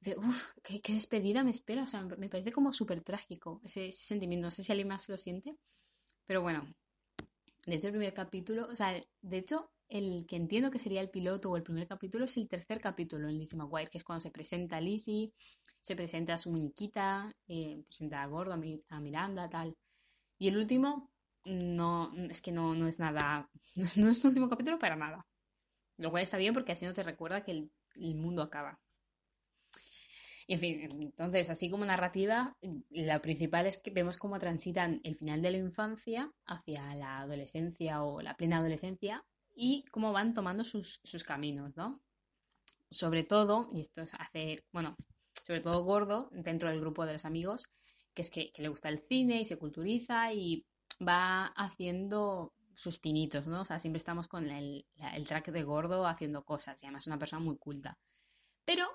de 0.00 0.16
uff, 0.18 0.52
qué, 0.62 0.80
despedida 0.92 1.42
me 1.42 1.50
espera, 1.50 1.84
o 1.84 1.86
sea, 1.86 2.02
me 2.02 2.28
parece 2.28 2.52
como 2.52 2.72
súper 2.72 3.02
trágico 3.02 3.60
ese 3.64 3.90
sentimiento, 3.92 4.46
no 4.46 4.50
sé 4.50 4.62
si 4.62 4.72
alguien 4.72 4.88
más 4.88 5.08
lo 5.08 5.16
siente, 5.16 5.56
pero 6.26 6.42
bueno, 6.42 6.66
desde 7.66 7.88
el 7.88 7.92
primer 7.94 8.12
capítulo, 8.12 8.66
o 8.66 8.74
sea, 8.74 9.00
de 9.22 9.38
hecho, 9.38 9.70
el 9.88 10.26
que 10.26 10.36
entiendo 10.36 10.70
que 10.70 10.78
sería 10.78 11.00
el 11.00 11.10
piloto 11.10 11.50
o 11.50 11.56
el 11.56 11.62
primer 11.62 11.86
capítulo 11.86 12.24
es 12.24 12.36
el 12.36 12.48
tercer 12.48 12.80
capítulo 12.80 13.28
en 13.28 13.38
Lizzie 13.38 13.58
McGuire, 13.58 13.90
que 13.90 13.98
es 13.98 14.04
cuando 14.04 14.20
se 14.20 14.30
presenta 14.30 14.76
a 14.76 14.80
Lizzie, 14.80 15.32
se 15.80 15.96
presenta 15.96 16.34
a 16.34 16.38
su 16.38 16.50
muñequita, 16.50 17.34
eh, 17.48 17.82
presenta 17.86 18.22
a 18.22 18.26
Gordo, 18.26 18.52
a, 18.52 19.00
Miranda, 19.00 19.48
tal. 19.48 19.76
Y 20.38 20.48
el 20.48 20.56
último, 20.56 21.10
no, 21.44 22.12
es 22.30 22.40
que 22.40 22.52
no, 22.52 22.74
no 22.74 22.88
es 22.88 22.98
nada, 22.98 23.48
no 23.96 24.08
es, 24.10 24.24
el 24.24 24.28
último 24.28 24.48
capítulo 24.48 24.78
para 24.78 24.96
nada. 24.96 25.26
Lo 25.98 26.10
cual 26.10 26.22
está 26.22 26.38
bien 26.38 26.54
porque 26.54 26.72
así 26.72 26.86
no 26.86 26.92
te 26.92 27.02
recuerda 27.02 27.44
que 27.44 27.52
el, 27.52 27.70
el 27.96 28.16
mundo 28.16 28.42
acaba. 28.42 28.80
En 30.46 30.58
fin, 30.58 30.90
entonces, 31.00 31.48
así 31.48 31.70
como 31.70 31.86
narrativa, 31.86 32.54
la 32.90 33.22
principal 33.22 33.66
es 33.66 33.78
que 33.78 33.90
vemos 33.90 34.18
cómo 34.18 34.38
transitan 34.38 35.00
el 35.02 35.16
final 35.16 35.40
de 35.40 35.50
la 35.52 35.56
infancia 35.56 36.30
hacia 36.44 36.94
la 36.96 37.20
adolescencia 37.20 38.02
o 38.02 38.20
la 38.20 38.36
plena 38.36 38.58
adolescencia 38.58 39.24
y 39.54 39.84
cómo 39.90 40.12
van 40.12 40.34
tomando 40.34 40.64
sus, 40.64 41.00
caminos, 41.26 41.76
¿no? 41.76 42.02
Sobre 42.90 43.24
todo, 43.24 43.68
y 43.72 43.80
esto 43.80 44.02
hace, 44.18 44.64
bueno, 44.72 44.96
sobre 45.46 45.60
todo 45.60 45.84
gordo 45.84 46.30
dentro 46.32 46.68
del 46.68 46.80
grupo 46.80 47.06
de 47.06 47.14
los 47.14 47.24
amigos, 47.24 47.68
que 48.12 48.22
es 48.22 48.30
que, 48.30 48.52
le 48.58 48.68
gusta 48.68 48.88
el 48.88 48.98
cine 48.98 49.40
y 49.40 49.44
se 49.44 49.58
culturiza 49.58 50.32
y 50.32 50.64
va 51.06 51.46
haciendo 51.56 52.52
sus 52.72 52.98
pinitos, 52.98 53.46
¿no? 53.46 53.60
O 53.60 53.64
sea, 53.64 53.78
siempre 53.78 53.98
estamos 53.98 54.28
con 54.28 54.48
el, 54.50 54.84
track 55.26 55.50
de 55.50 55.62
gordo 55.62 56.06
haciendo 56.06 56.44
cosas 56.44 56.82
y 56.82 56.86
además 56.86 57.04
es 57.04 57.08
una 57.08 57.18
persona 57.18 57.44
muy 57.44 57.56
culta. 57.56 57.98
Pero 58.64 58.86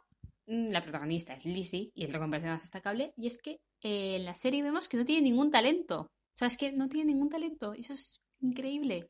mm, 0.48 0.70
la 0.70 0.82
protagonista 0.82 1.34
es 1.34 1.46
Lizzie 1.46 1.92
y 1.94 2.04
es 2.04 2.10
lo 2.10 2.20
que 2.20 2.26
me 2.26 2.32
parece 2.32 2.50
más 2.50 2.62
destacable 2.62 3.14
y 3.16 3.28
es 3.28 3.42
que 3.42 3.62
eh, 3.82 4.18
en 4.18 4.26
la 4.26 4.36
serie 4.36 4.64
vemos 4.64 4.88
que 4.88 4.98
no 4.98 5.06
tiene 5.06 5.22
ningún 5.22 5.52
talento. 5.52 6.02
O 6.02 6.38
sea, 6.38 6.48
es 6.48 6.58
que 6.58 6.72
no 6.72 6.88
tiene 6.88 7.14
ningún 7.14 7.30
talento. 7.30 7.74
Eso 7.74 7.94
es 7.94 8.22
increíble. 8.40 9.10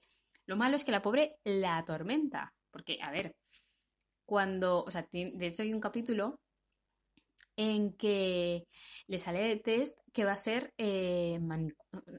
Lo 0.49 0.57
malo 0.57 0.75
es 0.75 0.83
que 0.83 0.91
la 0.91 1.03
pobre 1.03 1.35
la 1.43 1.77
atormenta, 1.77 2.55
porque, 2.71 2.97
a 3.03 3.11
ver, 3.11 3.35
cuando, 4.25 4.83
o 4.83 4.89
sea, 4.89 5.07
de 5.11 5.45
hecho 5.45 5.61
hay 5.61 5.75
un 5.75 5.79
capítulo 5.79 6.39
en 7.55 7.93
que 7.93 8.65
le 9.05 9.17
sale 9.19 9.41
de 9.41 9.57
test 9.57 9.99
que 10.11 10.25
va 10.25 10.31
a 10.31 10.37
ser 10.37 10.73
eh, 10.79 11.39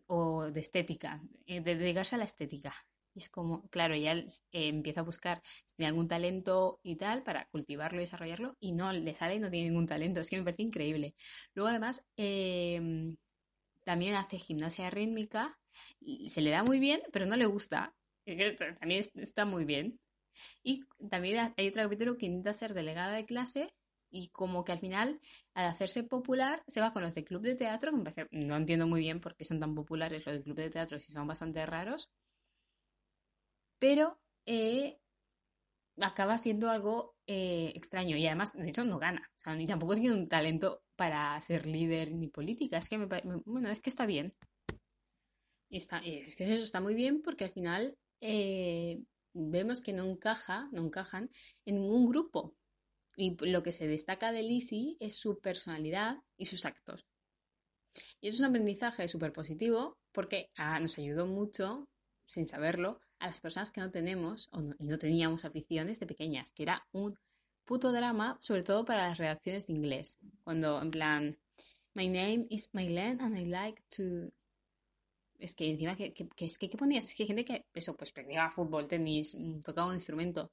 o 0.07 0.45
de 0.49 0.61
estética, 0.61 1.21
eh, 1.45 1.61
de 1.61 1.75
dedicarse 1.75 2.15
a 2.15 2.19
la 2.19 2.25
estética. 2.25 2.73
Y 3.17 3.19
es 3.19 3.31
como, 3.31 3.67
claro, 3.69 3.97
ya 3.97 4.13
eh, 4.13 4.29
empieza 4.53 5.01
a 5.01 5.03
buscar 5.11 5.43
si 5.67 5.75
tiene 5.75 5.89
algún 5.89 6.07
talento 6.07 6.79
y 6.85 6.95
tal 6.95 7.25
para 7.25 7.47
cultivarlo 7.47 7.99
y 7.99 8.03
desarrollarlo 8.05 8.55
y 8.61 8.71
no 8.71 8.93
le 8.93 9.13
sale 9.17 9.35
y 9.35 9.41
no 9.41 9.51
tiene 9.51 9.71
ningún 9.71 9.87
talento. 9.89 10.21
Es 10.21 10.31
que 10.31 10.39
me 10.39 10.45
parece 10.45 10.63
increíble. 10.63 11.15
Luego, 11.55 11.71
además, 11.71 12.07
em, 12.17 13.17
también 13.85 14.15
hace 14.15 14.39
gimnasia 14.39 14.89
rítmica. 14.89 15.59
Se 16.27 16.43
le 16.43 16.51
da 16.51 16.63
muy 16.63 16.79
bien, 16.79 17.03
pero 17.13 17.27
no 17.27 17.37
le 17.37 17.47
gusta. 17.47 17.93
También 18.79 19.05
está 19.15 19.45
muy 19.45 19.65
bien. 19.65 19.99
Y 20.63 20.85
también 21.11 21.53
hay 21.57 21.69
otro 21.69 21.83
capítulo 21.83 22.17
que 22.17 22.27
intenta 22.27 22.53
ser 22.53 22.75
delegada 22.75 23.13
de 23.13 23.27
clase 23.27 23.69
y 24.11 24.29
como 24.29 24.65
que 24.65 24.73
al 24.73 24.79
final, 24.79 25.21
al 25.55 25.67
hacerse 25.67 26.03
popular, 26.03 26.63
se 26.67 26.81
va 26.81 26.93
con 26.93 27.03
los 27.03 27.15
del 27.15 27.25
club 27.25 27.43
de 27.43 27.55
teatro, 27.55 27.93
que 27.93 28.27
no 28.33 28.57
entiendo 28.57 28.87
muy 28.87 29.01
bien 29.01 29.21
por 29.21 29.37
qué 29.37 29.45
son 29.45 29.61
tan 29.61 29.75
populares 29.75 30.27
los 30.27 30.35
del 30.35 30.43
club 30.43 30.57
de 30.57 30.71
teatro 30.71 30.99
si 30.99 31.13
son 31.13 31.27
bastante 31.27 31.65
raros, 31.65 32.11
pero 33.79 34.21
eh, 34.47 34.99
acaba 36.01 36.39
siendo 36.39 36.71
algo 36.71 37.17
eh, 37.27 37.73
extraño 37.75 38.17
y 38.17 38.27
además, 38.27 38.53
de 38.55 38.69
hecho, 38.69 38.85
no 38.85 38.99
gana, 38.99 39.31
o 39.37 39.41
sea, 39.41 39.55
ni 39.55 39.67
tampoco 39.67 39.95
tiene 39.95 40.13
un 40.13 40.27
talento 40.27 40.83
para 40.97 41.41
ser 41.41 41.67
líder 41.67 42.13
ni 42.13 42.29
política, 42.29 42.79
es 42.79 42.89
que 42.89 42.99
me, 42.99 43.07
bueno, 43.47 43.71
es 43.71 43.81
que 43.81 43.91
está 43.91 44.07
bien. 44.07 44.35
es 45.71 45.87
que 46.37 46.45
eso 46.45 46.65
está 46.65 46.81
muy 46.81 46.95
bien 46.95 47.23
porque 47.23 47.45
al 47.45 47.51
final 47.51 47.97
eh, 48.21 49.03
vemos 49.33 49.81
que 49.81 49.93
no 49.93 50.05
encaja, 50.05 50.69
no 50.73 50.85
encajan 50.85 51.31
en 51.65 51.77
ningún 51.77 52.09
grupo. 52.09 52.55
Y 53.17 53.37
lo 53.47 53.63
que 53.63 53.73
se 53.73 53.87
destaca 53.87 54.33
de 54.33 54.43
Lizzie 54.43 54.97
es 55.01 55.17
su 55.17 55.41
personalidad 55.41 56.17
y 56.37 56.47
sus 56.47 56.65
actos. 56.65 57.07
Y 58.21 58.29
eso 58.29 58.37
es 58.37 58.41
un 58.41 58.47
aprendizaje 58.47 59.09
súper 59.09 59.33
positivo 59.33 59.99
porque 60.13 60.51
ah, 60.57 60.79
nos 60.81 60.99
ayudó 60.99 61.27
mucho, 61.27 61.89
sin 62.27 62.47
saberlo, 62.47 63.01
a 63.19 63.27
las 63.27 63.41
personas 63.41 63.73
que 63.73 63.81
no 63.81 63.91
tenemos 63.91 64.49
o 64.53 64.61
y 64.79 64.87
no 64.87 64.99
teníamos 64.99 65.45
aficiones 65.45 66.01
de 66.01 66.07
pequeñas, 66.07 66.53
que 66.53 66.63
era 66.63 66.87
un 66.93 67.19
puto 67.65 67.93
drama, 67.93 68.39
sobre 68.41 68.63
todo 68.63 68.85
para 68.85 69.09
las 69.09 69.19
redacciones 69.19 69.67
de 69.67 69.75
inglés. 69.75 70.19
Cuando 70.43 70.81
en 70.81 70.91
plan, 70.91 71.39
My 71.95 72.07
name 72.07 72.47
is 72.51 72.73
Mylen 72.73 73.21
and 73.21 73.37
I 73.37 73.45
like 73.45 73.83
to 73.97 74.33
es 75.41 75.55
que 75.55 75.71
encima, 75.71 75.97
que, 75.97 76.13
es 76.37 76.59
que, 76.59 76.69
¿qué 76.71 76.77
ponías? 76.77 77.05
Es 77.05 77.15
que 77.15 77.23
hay 77.25 77.29
gente 77.29 77.45
que, 77.45 77.65
eso, 77.75 77.97
pues 77.97 78.13
practicaba 78.13 78.51
fútbol, 78.51 78.87
tenis, 78.87 79.35
mm, 79.35 79.61
tocaba 79.61 79.89
un 79.89 79.95
instrumento. 79.95 80.51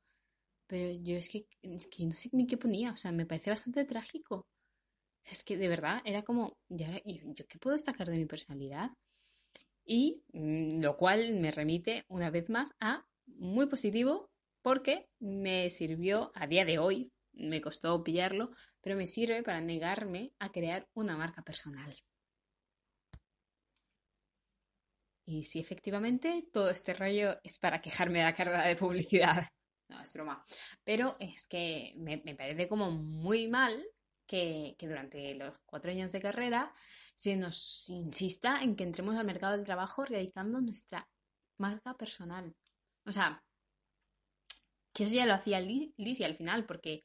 Pero 0.67 0.91
yo 1.03 1.15
es 1.15 1.29
que, 1.29 1.47
es 1.61 1.87
que 1.87 2.05
no 2.05 2.15
sé 2.15 2.29
ni 2.33 2.47
qué 2.47 2.57
ponía, 2.57 2.91
o 2.91 2.97
sea, 2.97 3.11
me 3.11 3.25
parece 3.25 3.49
bastante 3.51 3.85
trágico. 3.85 4.45
es 5.29 5.43
que 5.43 5.57
de 5.57 5.67
verdad 5.69 6.01
era 6.05 6.23
como, 6.23 6.57
¿yo, 6.69 6.87
¿yo 7.05 7.45
qué 7.47 7.59
puedo 7.59 7.75
destacar 7.75 8.09
de 8.09 8.17
mi 8.17 8.25
personalidad? 8.25 8.91
Y 9.85 10.23
mm, 10.33 10.81
lo 10.81 10.97
cual 10.97 11.33
me 11.33 11.51
remite 11.51 12.05
una 12.09 12.29
vez 12.29 12.49
más 12.49 12.73
a 12.79 13.05
muy 13.25 13.67
positivo 13.67 14.29
porque 14.61 15.07
me 15.19 15.69
sirvió 15.69 16.31
a 16.35 16.47
día 16.47 16.65
de 16.65 16.79
hoy, 16.79 17.11
me 17.33 17.61
costó 17.61 18.03
pillarlo, 18.03 18.51
pero 18.81 18.97
me 18.97 19.07
sirve 19.07 19.43
para 19.43 19.61
negarme 19.61 20.33
a 20.39 20.51
crear 20.51 20.87
una 20.93 21.15
marca 21.17 21.41
personal. 21.41 21.93
Y 25.27 25.43
si 25.43 25.59
efectivamente 25.59 26.47
todo 26.53 26.69
este 26.69 26.93
rollo 26.93 27.37
es 27.43 27.59
para 27.59 27.81
quejarme 27.81 28.19
de 28.19 28.25
la 28.25 28.33
carrera 28.33 28.65
de 28.65 28.77
publicidad. 28.77 29.45
No, 29.89 30.01
es 30.01 30.13
broma. 30.13 30.41
Pero 30.85 31.17
es 31.19 31.45
que 31.47 31.93
me, 31.97 32.17
parece 32.35 32.69
como 32.69 32.91
muy 32.91 33.47
mal 33.47 33.85
que, 34.25 34.75
durante 34.79 35.35
los 35.35 35.59
cuatro 35.65 35.91
años 35.91 36.13
de 36.13 36.21
carrera 36.21 36.71
se 37.13 37.35
nos 37.35 37.89
insista 37.89 38.61
en 38.61 38.77
que 38.77 38.83
entremos 38.83 39.17
al 39.17 39.25
mercado 39.25 39.55
del 39.57 39.65
trabajo 39.65 40.05
realizando 40.05 40.61
nuestra 40.61 41.09
marca 41.57 41.93
personal. 41.95 42.55
O 43.05 43.11
sea, 43.11 43.43
que 44.93 45.03
eso 45.03 45.15
ya 45.15 45.25
lo 45.25 45.33
hacía 45.33 45.59
Liz 45.59 45.93
y 45.97 46.23
al 46.23 46.35
final, 46.35 46.65
porque 46.65 47.03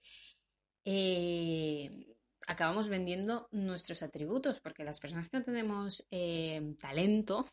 eh, 0.85 1.91
acabamos 2.47 2.89
vendiendo 2.89 3.49
nuestros 3.51 4.03
atributos, 4.05 4.61
porque 4.61 4.85
las 4.85 5.01
personas 5.01 5.29
que 5.29 5.39
no 5.39 5.45
tenemos 5.45 6.07
eh, 6.11 6.75
talento, 6.79 7.49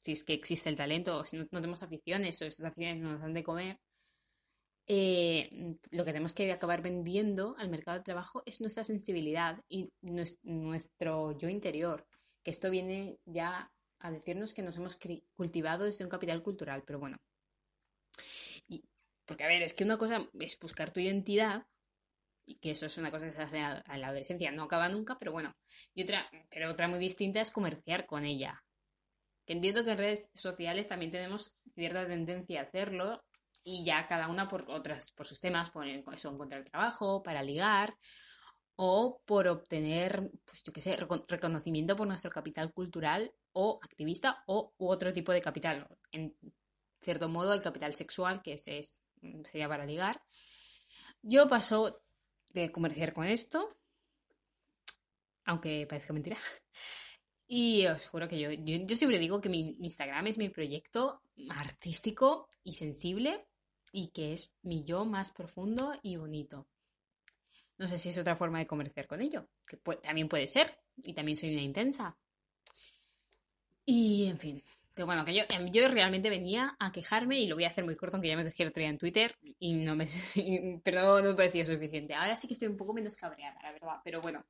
si 0.00 0.12
es 0.12 0.24
que 0.24 0.32
existe 0.32 0.68
el 0.68 0.76
talento, 0.76 1.18
o 1.18 1.24
si 1.24 1.36
no, 1.36 1.46
tenemos 1.46 1.82
aficiones, 1.82 2.40
o 2.40 2.46
esas 2.46 2.66
aficiones 2.66 3.02
no 3.02 3.12
nos 3.12 3.20
dan 3.20 3.34
de 3.34 3.44
comer, 3.44 3.78
eh, 4.86 5.76
lo 5.90 6.04
que 6.04 6.12
tenemos 6.12 6.34
que 6.34 6.50
acabar 6.50 6.82
vendiendo 6.82 7.54
al 7.58 7.68
mercado 7.68 7.98
de 7.98 8.04
trabajo 8.04 8.42
es 8.46 8.60
nuestra 8.60 8.82
sensibilidad 8.82 9.62
y 9.68 9.92
nuestro 10.02 11.36
yo 11.38 11.48
interior, 11.48 12.06
que 12.42 12.50
esto 12.50 12.70
viene 12.70 13.18
ya 13.24 13.70
a 14.00 14.10
decirnos 14.10 14.54
que 14.54 14.62
nos 14.62 14.76
hemos 14.76 14.98
cultivado 15.36 15.84
desde 15.84 16.04
un 16.04 16.10
capital 16.10 16.42
cultural, 16.42 16.82
pero 16.86 16.98
bueno. 16.98 17.18
Y, 18.66 18.82
porque, 19.26 19.44
a 19.44 19.48
ver, 19.48 19.62
es 19.62 19.74
que 19.74 19.84
una 19.84 19.98
cosa 19.98 20.26
es 20.40 20.58
buscar 20.58 20.90
tu 20.90 21.00
identidad, 21.00 21.66
y 22.46 22.56
que 22.56 22.70
eso 22.72 22.86
es 22.86 22.98
una 22.98 23.12
cosa 23.12 23.26
que 23.26 23.32
se 23.32 23.42
hace 23.42 23.60
a, 23.60 23.84
la 23.96 24.08
adolescencia, 24.08 24.50
no 24.50 24.64
acaba 24.64 24.88
nunca, 24.88 25.16
pero 25.18 25.30
bueno. 25.30 25.54
Y 25.94 26.02
otra, 26.02 26.28
pero 26.50 26.70
otra 26.70 26.88
muy 26.88 26.98
distinta 26.98 27.40
es 27.40 27.52
comerciar 27.52 28.06
con 28.06 28.24
ella 28.24 28.60
entiendo 29.46 29.84
que 29.84 29.92
en 29.92 29.98
redes 29.98 30.28
sociales 30.34 30.88
también 30.88 31.10
tenemos 31.10 31.58
cierta 31.74 32.06
tendencia 32.06 32.60
a 32.60 32.64
hacerlo 32.64 33.22
y 33.62 33.84
ya 33.84 34.06
cada 34.06 34.28
una 34.28 34.48
por 34.48 34.70
otras, 34.70 35.12
por 35.12 35.26
sus 35.26 35.40
temas, 35.40 35.70
por 35.70 35.86
eso, 35.86 36.30
encontrar 36.30 36.64
trabajo, 36.64 37.22
para 37.22 37.42
ligar 37.42 37.94
o 38.76 39.20
por 39.26 39.46
obtener, 39.48 40.30
pues 40.46 40.62
yo 40.62 40.72
qué 40.72 40.80
sé, 40.80 40.96
reconocimiento 41.28 41.96
por 41.96 42.06
nuestro 42.06 42.30
capital 42.30 42.72
cultural 42.72 43.30
o 43.52 43.78
activista 43.82 44.42
o 44.46 44.72
u 44.78 44.88
otro 44.88 45.12
tipo 45.12 45.32
de 45.32 45.42
capital. 45.42 45.86
En 46.12 46.34
cierto 47.02 47.28
modo, 47.28 47.52
el 47.52 47.60
capital 47.60 47.92
sexual, 47.94 48.40
que 48.42 48.54
ese 48.54 48.78
es, 48.78 49.02
sería 49.44 49.68
para 49.68 49.84
ligar. 49.84 50.22
Yo 51.20 51.46
paso 51.46 52.02
de 52.52 52.72
comerciar 52.72 53.12
con 53.12 53.26
esto, 53.26 53.76
aunque 55.44 55.86
parezca 55.86 56.14
mentira, 56.14 56.38
y 57.52 57.84
os 57.88 58.06
juro 58.06 58.28
que 58.28 58.38
yo, 58.38 58.52
yo, 58.52 58.96
siempre 58.96 59.18
digo 59.18 59.40
que 59.40 59.48
mi, 59.48 59.76
Instagram 59.80 60.28
es 60.28 60.38
mi 60.38 60.50
proyecto 60.50 61.20
artístico 61.48 62.48
y 62.62 62.74
sensible 62.74 63.44
y 63.90 64.12
que 64.12 64.32
es 64.32 64.56
mi 64.62 64.84
yo 64.84 65.04
más 65.04 65.32
profundo 65.32 65.92
y 66.00 66.14
bonito. 66.14 66.68
No 67.76 67.88
sé 67.88 67.98
si 67.98 68.10
es 68.10 68.18
otra 68.18 68.36
forma 68.36 68.60
de 68.60 68.68
comerciar 68.68 69.08
con 69.08 69.20
ello, 69.20 69.48
que 69.66 69.76
también 69.96 70.28
puede 70.28 70.46
ser, 70.46 70.78
y 71.02 71.12
también 71.12 71.36
soy 71.36 71.52
una 71.52 71.62
intensa. 71.62 72.16
Y 73.84 74.28
en 74.28 74.38
fin, 74.38 74.62
que 74.94 75.02
bueno, 75.02 75.24
que 75.24 75.34
yo, 75.34 75.42
em, 75.48 75.72
yo 75.72 75.88
realmente 75.88 76.30
venía 76.30 76.76
a 76.78 76.92
quejarme 76.92 77.40
y 77.40 77.48
lo 77.48 77.56
voy 77.56 77.64
a 77.64 77.68
hacer 77.70 77.84
muy 77.84 77.96
corto, 77.96 78.16
aunque 78.16 78.28
ya 78.28 78.36
me 78.36 78.44
quejé 78.44 78.62
el 78.62 78.68
otro 78.68 78.80
día 78.80 78.90
en 78.90 78.98
Twitter 78.98 79.34
y 79.58 79.74
no 79.74 79.96
me, 79.96 80.04
pero 80.84 81.20
no 81.20 81.30
me 81.30 81.34
parecía 81.34 81.64
suficiente. 81.64 82.14
Ahora 82.14 82.36
sí 82.36 82.46
que 82.46 82.54
estoy 82.54 82.68
un 82.68 82.76
poco 82.76 82.94
menos 82.94 83.16
cabreada, 83.16 83.60
la 83.60 83.72
verdad, 83.72 83.96
pero 84.04 84.20
bueno, 84.20 84.46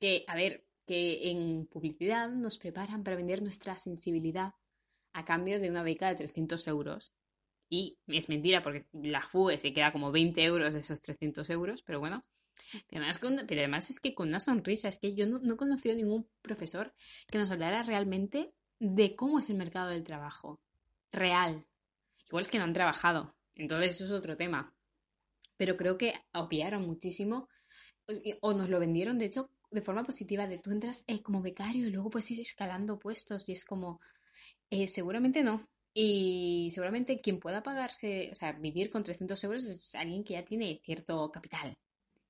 que 0.00 0.24
a 0.26 0.34
ver, 0.34 0.67
que 0.88 1.30
en 1.30 1.66
publicidad 1.66 2.30
nos 2.30 2.56
preparan 2.56 3.04
para 3.04 3.16
vender 3.16 3.42
nuestra 3.42 3.76
sensibilidad 3.76 4.54
a 5.12 5.24
cambio 5.26 5.60
de 5.60 5.68
una 5.68 5.82
beca 5.82 6.08
de 6.08 6.14
300 6.14 6.66
euros. 6.66 7.12
Y 7.68 7.98
es 8.06 8.30
mentira 8.30 8.62
porque 8.62 8.86
la 8.92 9.20
FUE 9.20 9.58
se 9.58 9.74
queda 9.74 9.92
como 9.92 10.10
20 10.10 10.42
euros 10.42 10.72
de 10.72 10.80
esos 10.80 11.02
300 11.02 11.50
euros, 11.50 11.82
pero 11.82 12.00
bueno. 12.00 12.24
Pero 12.88 13.04
además, 13.04 13.90
es 13.90 14.00
que 14.00 14.14
con 14.14 14.28
una 14.28 14.40
sonrisa, 14.40 14.88
es 14.88 14.98
que 14.98 15.14
yo 15.14 15.26
no, 15.26 15.38
no 15.40 15.54
he 15.54 15.56
conocido 15.58 15.94
ningún 15.94 16.26
profesor 16.40 16.94
que 17.30 17.38
nos 17.38 17.50
hablara 17.50 17.82
realmente 17.82 18.54
de 18.80 19.14
cómo 19.14 19.38
es 19.38 19.50
el 19.50 19.58
mercado 19.58 19.90
del 19.90 20.04
trabajo. 20.04 20.60
Real. 21.12 21.66
Igual 22.26 22.42
es 22.42 22.50
que 22.50 22.58
no 22.58 22.64
han 22.64 22.72
trabajado. 22.72 23.36
Entonces 23.54 23.92
eso 23.92 24.06
es 24.06 24.12
otro 24.12 24.38
tema. 24.38 24.74
Pero 25.58 25.76
creo 25.76 25.98
que 25.98 26.14
obviaron 26.32 26.86
muchísimo 26.86 27.48
o 28.40 28.54
nos 28.54 28.70
lo 28.70 28.80
vendieron, 28.80 29.18
de 29.18 29.26
hecho, 29.26 29.50
de 29.70 29.82
forma 29.82 30.02
positiva, 30.02 30.46
de 30.46 30.58
tú 30.58 30.70
entras 30.70 31.04
eh, 31.06 31.22
como 31.22 31.42
becario 31.42 31.86
y 31.86 31.90
luego 31.90 32.10
puedes 32.10 32.30
ir 32.30 32.40
escalando 32.40 32.98
puestos 32.98 33.48
y 33.48 33.52
es 33.52 33.64
como, 33.64 34.00
eh, 34.70 34.86
seguramente 34.86 35.42
no. 35.42 35.68
Y 35.94 36.70
seguramente 36.70 37.20
quien 37.20 37.40
pueda 37.40 37.62
pagarse, 37.62 38.30
o 38.30 38.34
sea, 38.34 38.52
vivir 38.52 38.90
con 38.90 39.02
300 39.02 39.42
euros 39.44 39.64
es 39.64 39.94
alguien 39.94 40.24
que 40.24 40.34
ya 40.34 40.44
tiene 40.44 40.80
cierto 40.84 41.30
capital. 41.32 41.76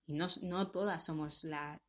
Y 0.06 0.14
no, 0.14 0.26
no 0.42 0.70
todas 0.70 1.04
somos 1.04 1.44
la... 1.44 1.80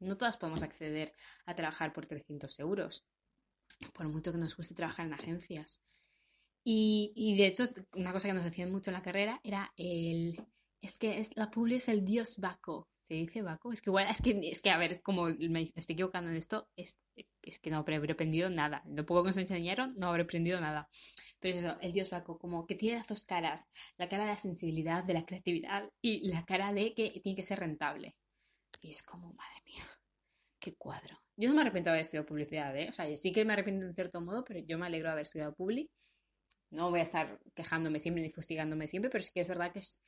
No 0.00 0.16
todas 0.16 0.36
podemos 0.36 0.62
acceder 0.62 1.12
a 1.46 1.54
trabajar 1.54 1.92
por 1.92 2.06
300 2.06 2.58
euros, 2.58 3.04
por 3.92 4.08
mucho 4.08 4.32
que 4.32 4.38
nos 4.38 4.56
guste 4.56 4.74
trabajar 4.74 5.06
en 5.06 5.14
agencias. 5.14 5.80
Y, 6.64 7.12
y 7.14 7.36
de 7.36 7.46
hecho, 7.46 7.68
una 7.94 8.12
cosa 8.12 8.28
que 8.28 8.34
nos 8.34 8.44
decían 8.44 8.72
mucho 8.72 8.90
en 8.90 8.94
la 8.94 9.02
carrera 9.02 9.40
era 9.44 9.72
el... 9.76 10.44
Es 10.80 10.98
que 10.98 11.20
es, 11.20 11.36
la 11.36 11.50
publi 11.50 11.76
es 11.76 11.88
el 11.88 12.04
dios 12.04 12.38
Baco 12.38 12.88
¿Se 13.12 13.16
dice 13.16 13.42
Baco? 13.42 13.70
Es 13.74 13.82
que 13.82 13.90
igual, 13.90 14.06
es 14.08 14.22
que, 14.22 14.30
es 14.48 14.62
que 14.62 14.70
a 14.70 14.78
ver, 14.78 15.02
como 15.02 15.26
me 15.26 15.60
estoy 15.60 15.92
equivocando 15.92 16.30
en 16.30 16.36
esto, 16.36 16.70
es, 16.76 16.98
es 17.42 17.58
que 17.58 17.68
no 17.68 17.76
habré 17.76 17.96
aprendido 17.96 18.48
nada. 18.48 18.82
Lo 18.86 19.04
poco 19.04 19.22
que 19.22 19.26
nos 19.26 19.36
enseñaron, 19.36 19.92
no 19.98 20.08
habré 20.08 20.22
aprendido 20.22 20.58
nada. 20.62 20.88
Pero 21.38 21.58
eso, 21.58 21.76
el 21.82 21.92
dios 21.92 22.08
Baco, 22.08 22.38
como 22.38 22.66
que 22.66 22.74
tiene 22.74 22.96
las 22.96 23.06
dos 23.08 23.26
caras. 23.26 23.68
La 23.98 24.08
cara 24.08 24.24
de 24.24 24.30
la 24.30 24.38
sensibilidad, 24.38 25.04
de 25.04 25.12
la 25.12 25.26
creatividad 25.26 25.90
y 26.00 26.26
la 26.30 26.46
cara 26.46 26.72
de 26.72 26.94
que 26.94 27.10
tiene 27.22 27.36
que 27.36 27.42
ser 27.42 27.60
rentable. 27.60 28.16
Y 28.80 28.88
es 28.88 29.02
como, 29.02 29.30
madre 29.34 29.60
mía, 29.66 29.86
qué 30.58 30.74
cuadro. 30.76 31.20
Yo 31.36 31.50
no 31.50 31.54
me 31.54 31.60
arrepiento 31.60 31.90
de 31.90 31.96
haber 31.96 32.00
estudiado 32.00 32.24
publicidad, 32.24 32.74
¿eh? 32.78 32.88
O 32.88 32.92
sea, 32.92 33.14
sí 33.18 33.30
que 33.30 33.44
me 33.44 33.52
arrepiento 33.52 33.84
en 33.84 33.94
cierto 33.94 34.22
modo, 34.22 34.42
pero 34.42 34.60
yo 34.60 34.78
me 34.78 34.86
alegro 34.86 35.08
de 35.08 35.12
haber 35.12 35.24
estudiado 35.24 35.54
publi 35.54 35.90
no 36.72 36.90
voy 36.90 37.00
a 37.00 37.02
estar 37.02 37.38
quejándome 37.54 38.00
siempre 38.00 38.22
ni 38.22 38.30
fustigándome 38.30 38.86
siempre, 38.86 39.10
pero 39.10 39.22
sí 39.22 39.30
que 39.32 39.42
es 39.42 39.48
verdad 39.48 39.72
que 39.72 39.80
es, 39.80 40.02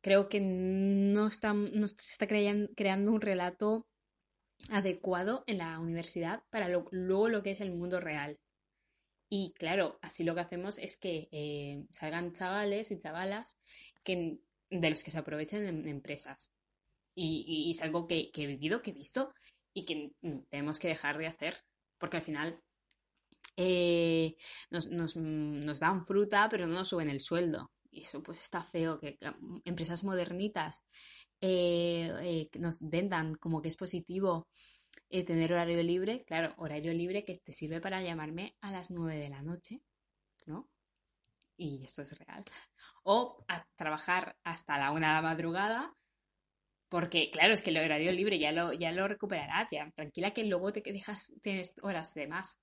creo 0.00 0.28
que 0.28 0.40
no, 0.40 1.26
está, 1.26 1.52
no 1.52 1.88
se 1.88 1.96
está 2.00 2.26
creando 2.26 3.12
un 3.12 3.20
relato 3.20 3.86
adecuado 4.68 5.44
en 5.46 5.58
la 5.58 5.78
universidad 5.78 6.42
para 6.50 6.68
luego 6.68 7.28
lo 7.28 7.42
que 7.42 7.52
es 7.52 7.60
el 7.60 7.72
mundo 7.72 8.00
real. 8.00 8.38
Y 9.32 9.52
claro, 9.52 9.98
así 10.02 10.24
lo 10.24 10.34
que 10.34 10.40
hacemos 10.40 10.78
es 10.78 10.98
que 10.98 11.28
eh, 11.30 11.86
salgan 11.92 12.32
chavales 12.32 12.90
y 12.90 12.98
chavalas 12.98 13.58
que, 14.02 14.40
de 14.70 14.90
los 14.90 15.04
que 15.04 15.12
se 15.12 15.18
aprovechen 15.18 15.66
en, 15.66 15.86
empresas. 15.86 16.52
Y, 17.14 17.70
es 17.70 17.80
algo 17.82 18.06
que, 18.06 18.30
he 18.34 18.46
vivido, 18.46 18.82
que 18.82 18.90
he 18.90 18.94
visto 18.94 19.32
y 19.72 19.84
que 19.84 20.12
tenemos 20.50 20.78
que 20.78 20.88
dejar 20.88 21.16
de 21.18 21.28
hacer. 21.28 21.56
Porque 21.98 22.16
al 22.16 22.22
final 22.24 22.60
eh, 23.56 24.34
nos, 24.70 24.88
nos, 24.90 25.80
dan 25.80 26.04
fruta, 26.04 26.48
pero 26.50 26.66
no 26.66 26.74
nos 26.74 26.88
suben 26.88 27.08
el 27.08 27.20
sueldo. 27.20 27.70
Eso 28.02 28.22
pues 28.22 28.40
está 28.40 28.62
feo, 28.62 28.98
que 28.98 29.18
empresas 29.64 30.04
modernitas 30.04 30.86
eh, 31.40 32.48
nos 32.58 32.88
vendan 32.90 33.34
como 33.36 33.60
que 33.62 33.68
es 33.68 33.76
positivo 33.76 34.48
eh, 35.08 35.24
tener 35.24 35.52
horario 35.52 35.82
libre, 35.82 36.24
claro, 36.24 36.54
horario 36.58 36.92
libre 36.92 37.22
que 37.22 37.36
te 37.36 37.52
sirve 37.52 37.80
para 37.80 38.02
llamarme 38.02 38.56
a 38.60 38.70
las 38.70 38.90
9 38.90 39.16
de 39.18 39.28
la 39.30 39.42
noche, 39.42 39.82
¿no? 40.46 40.68
Y 41.56 41.84
eso 41.84 42.02
es 42.02 42.18
real. 42.18 42.44
O 43.04 43.44
a 43.48 43.64
trabajar 43.76 44.36
hasta 44.44 44.78
la 44.78 44.92
una 44.92 45.08
de 45.08 45.14
la 45.14 45.22
madrugada, 45.22 45.94
porque 46.88 47.30
claro, 47.30 47.54
es 47.54 47.62
que 47.62 47.70
el 47.70 47.78
horario 47.78 48.12
libre 48.12 48.38
ya 48.38 48.52
lo, 48.52 48.72
ya 48.72 48.92
lo 48.92 49.06
recuperarás, 49.08 49.68
ya. 49.70 49.90
Tranquila 49.92 50.32
que 50.32 50.44
luego 50.44 50.72
te 50.72 50.82
dejas, 50.92 51.32
tienes 51.42 51.74
horas 51.82 52.14
de 52.14 52.26
más. 52.26 52.60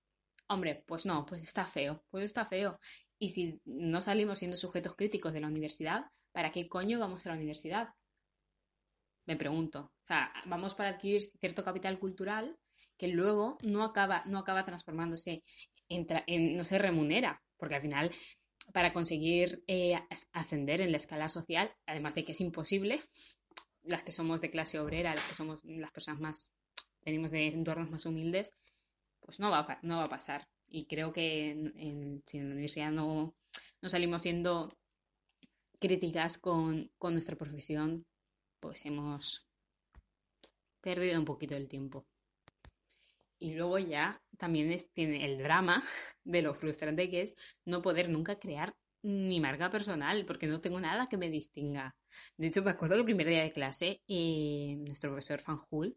Hombre, 0.49 0.83
pues 0.87 1.05
no, 1.05 1.25
pues 1.25 1.43
está 1.43 1.65
feo, 1.65 2.03
pues 2.09 2.25
está 2.25 2.45
feo. 2.45 2.79
Y 3.19 3.29
si 3.29 3.59
no 3.65 4.01
salimos 4.01 4.39
siendo 4.39 4.57
sujetos 4.57 4.95
críticos 4.95 5.33
de 5.33 5.41
la 5.41 5.47
universidad, 5.47 6.05
¿para 6.31 6.51
qué 6.51 6.67
coño 6.67 6.99
vamos 6.99 7.25
a 7.25 7.29
la 7.29 7.35
universidad? 7.35 7.89
Me 9.25 9.35
pregunto. 9.35 9.91
O 10.03 10.05
sea, 10.05 10.31
vamos 10.45 10.75
para 10.75 10.89
adquirir 10.89 11.21
cierto 11.21 11.63
capital 11.63 11.99
cultural 11.99 12.57
que 12.97 13.07
luego 13.07 13.57
no 13.63 13.83
acaba, 13.83 14.23
no 14.25 14.39
acaba 14.39 14.65
transformándose 14.65 15.43
en, 15.89 16.55
no 16.55 16.63
se 16.63 16.77
remunera, 16.77 17.41
porque 17.57 17.75
al 17.75 17.81
final 17.81 18.11
para 18.73 18.93
conseguir 18.93 19.63
eh, 19.67 19.97
ascender 20.33 20.81
en 20.81 20.91
la 20.91 20.97
escala 20.97 21.29
social, 21.29 21.73
además 21.85 22.15
de 22.15 22.25
que 22.25 22.33
es 22.33 22.41
imposible, 22.41 23.01
las 23.83 24.03
que 24.03 24.11
somos 24.11 24.41
de 24.41 24.49
clase 24.49 24.79
obrera, 24.79 25.15
las 25.15 25.23
que 25.25 25.35
somos 25.35 25.63
las 25.63 25.91
personas 25.91 26.19
más, 26.19 26.53
venimos 27.05 27.31
de 27.31 27.47
entornos 27.47 27.89
más 27.89 28.05
humildes, 28.05 28.53
pues 29.21 29.39
no 29.39 29.49
va 29.49 29.79
no 29.81 29.97
va 29.97 30.03
a 30.03 30.09
pasar. 30.09 30.47
Y 30.69 30.85
creo 30.85 31.13
que 31.13 31.51
en, 31.51 32.23
si 32.25 32.37
en 32.37 32.49
la 32.49 32.53
universidad 32.53 32.91
no, 32.91 33.35
no 33.81 33.89
salimos 33.89 34.21
siendo 34.21 34.69
críticas 35.79 36.37
con, 36.37 36.91
con 36.97 37.13
nuestra 37.13 37.35
profesión, 37.35 38.05
pues 38.59 38.85
hemos 38.85 39.47
perdido 40.81 41.19
un 41.19 41.25
poquito 41.25 41.55
el 41.55 41.67
tiempo. 41.67 42.05
Y 43.39 43.53
luego 43.53 43.77
ya 43.77 44.21
también 44.37 44.75
tiene 44.93 45.25
el 45.25 45.37
drama 45.37 45.83
de 46.23 46.41
lo 46.41 46.53
frustrante 46.53 47.09
que 47.09 47.21
es 47.21 47.37
no 47.65 47.81
poder 47.81 48.09
nunca 48.09 48.39
crear 48.39 48.75
mi 49.03 49.39
marca 49.39 49.69
personal, 49.69 50.25
porque 50.25 50.47
no 50.47 50.59
tengo 50.59 50.79
nada 50.79 51.07
que 51.07 51.17
me 51.17 51.29
distinga. 51.29 51.95
De 52.35 52.47
hecho, 52.47 52.63
me 52.63 52.71
acuerdo 52.71 52.95
que 52.95 52.99
el 53.01 53.05
primer 53.05 53.27
día 53.27 53.43
de 53.43 53.51
clase, 53.51 54.01
eh, 54.07 54.75
nuestro 54.79 55.11
profesor 55.11 55.39
Fanjul 55.39 55.95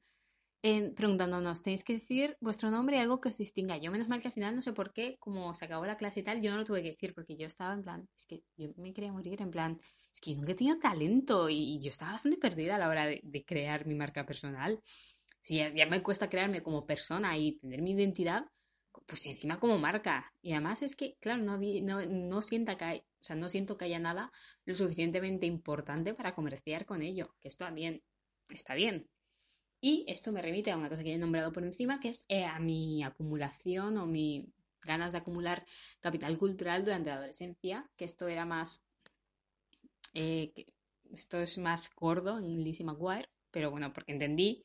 preguntándonos, 0.61 1.63
tenéis 1.63 1.85
que 1.85 1.95
decir 1.95 2.37
vuestro 2.41 2.71
nombre 2.71 2.97
y 2.97 3.01
algo 3.01 3.21
que 3.21 3.31
os 3.31 3.39
distinga. 3.39 3.79
Yo, 3.79 3.91
menos 3.91 4.09
mal 4.09 4.21
que 4.21 4.29
al 4.29 4.35
final, 4.35 4.55
no 4.55 4.63
sé 4.63 4.73
por 4.73 4.93
qué, 4.93 5.17
como 5.19 5.55
se 5.55 5.65
acabó 5.65 5.87
la 5.87 5.97
clase 5.97 6.21
y 6.21 6.23
tal, 6.23 6.43
yo 6.43 6.51
no 6.51 6.59
lo 6.59 6.65
tuve 6.65 6.83
que 6.83 6.91
decir 6.91 7.15
porque 7.15 7.37
yo 7.37 7.47
estaba 7.47 7.73
en 7.73 7.83
plan, 7.83 8.09
es 8.15 8.27
que 8.27 8.43
yo 8.57 8.69
me 8.77 8.93
quería 8.93 9.13
morir, 9.13 9.41
en 9.41 9.51
plan, 9.51 9.79
es 10.13 10.21
que 10.21 10.33
yo 10.33 10.37
nunca 10.39 10.53
he 10.53 10.55
tenido 10.55 10.79
talento 10.79 11.49
y, 11.49 11.79
yo 11.81 11.91
estaba 11.91 12.13
bastante 12.13 12.37
perdida 12.37 12.77
a 12.77 12.79
la 12.79 12.89
hora 12.89 13.07
de, 13.07 13.45
crear 13.47 13.87
mi 13.87 13.95
marca 13.95 14.27
personal. 14.27 14.81
Si 15.43 15.57
ya, 15.57 15.87
me 15.87 16.03
cuesta 16.03 16.29
crearme 16.29 16.63
como 16.63 16.87
persona 16.87 17.37
y 17.39 17.59
tener 17.59 17.81
mi 17.81 17.93
identidad, 17.93 18.45
pues 19.07 19.25
encima 19.25 19.59
como 19.59 19.79
marca. 19.79 20.31
Y 20.43 20.53
además 20.53 20.83
es 20.83 20.95
que, 20.95 21.17
claro, 21.21 21.43
no, 21.43 21.59
no, 21.59 22.05
no, 22.05 22.43
sienta 22.43 22.77
que 22.77 23.05
o 23.21 23.23
sea, 23.23 23.37
no 23.37 23.49
siento 23.49 23.77
que 23.77 23.87
haya 23.87 23.99
nada 23.99 24.31
lo 24.65 24.75
suficientemente 24.75 25.47
importante 25.47 26.15
para 26.15 26.35
comerciar 26.35 26.85
con 26.87 27.03
ello, 27.03 27.35
que 27.41 27.49
esto 27.49 27.65
también 27.65 28.03
está 28.49 28.75
bien, 28.75 29.09
y 29.81 30.05
esto 30.09 30.33
me 30.33 30.43
remite 30.43 30.71
a 30.71 30.77
una 30.77 30.89
cosa 30.89 31.03
que 31.03 31.15
he 31.15 31.19
nombrado 31.19 31.53
por 31.53 31.65
encima, 31.65 32.01
que 32.01 32.11
es 32.11 32.25
eh, 32.29 32.45
a 32.45 32.59
mi 32.59 33.03
acumulación 33.03 33.97
o 33.99 34.07
mi 34.07 34.53
ganas 34.83 35.13
de 35.13 35.19
acumular 35.19 35.65
capital 36.01 36.37
cultural 36.39 36.85
durante 36.85 37.11
la 37.11 37.17
adolescencia, 37.17 37.89
que 37.97 38.05
esto 38.05 38.29
era 38.29 38.45
más... 38.45 38.85
Eh, 40.15 40.53
esto 41.13 41.41
es 41.41 41.59
más 41.59 41.91
gordo 41.95 42.39
en 42.39 42.63
Lizzie 42.63 42.85
McGuire, 42.85 43.29
pero 43.51 43.71
bueno, 43.71 43.93
porque 43.93 44.13
entendí, 44.13 44.65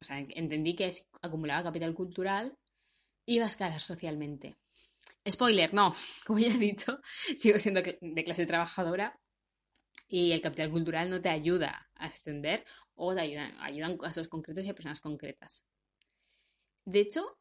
o 0.00 0.04
sea, 0.04 0.18
entendí 0.18 0.74
que 0.74 0.86
es, 0.86 1.08
acumulaba 1.22 1.62
capital 1.62 1.94
cultural 1.94 2.56
iba 3.26 3.44
a 3.44 3.48
escalar 3.48 3.80
socialmente. 3.80 4.56
Spoiler, 5.28 5.72
no, 5.72 5.94
como 6.26 6.38
ya 6.38 6.48
he 6.48 6.58
dicho, 6.58 7.00
sigo 7.36 7.58
siendo 7.58 7.80
de 7.82 8.24
clase 8.24 8.46
trabajadora 8.46 9.18
y 10.10 10.32
el 10.32 10.42
capital 10.42 10.70
cultural 10.70 11.08
no 11.08 11.20
te 11.20 11.28
ayuda 11.30 11.88
a 11.94 12.06
extender 12.06 12.64
o 12.94 13.14
te 13.14 13.20
ayudan, 13.20 13.54
ayudan 13.60 13.96
casos 13.96 14.28
concretos 14.28 14.66
y 14.66 14.70
a 14.70 14.74
personas 14.74 15.00
concretas. 15.00 15.64
De 16.84 17.00
hecho, 17.00 17.38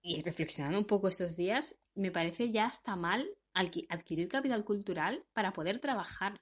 y 0.00 0.22
reflexionando 0.22 0.78
un 0.78 0.86
poco 0.86 1.08
estos 1.08 1.36
días, 1.36 1.78
me 1.94 2.10
parece 2.10 2.50
ya 2.50 2.66
hasta 2.66 2.96
mal 2.96 3.28
adquirir 3.52 4.28
capital 4.28 4.64
cultural 4.64 5.24
para 5.34 5.52
poder 5.52 5.80
trabajar. 5.80 6.40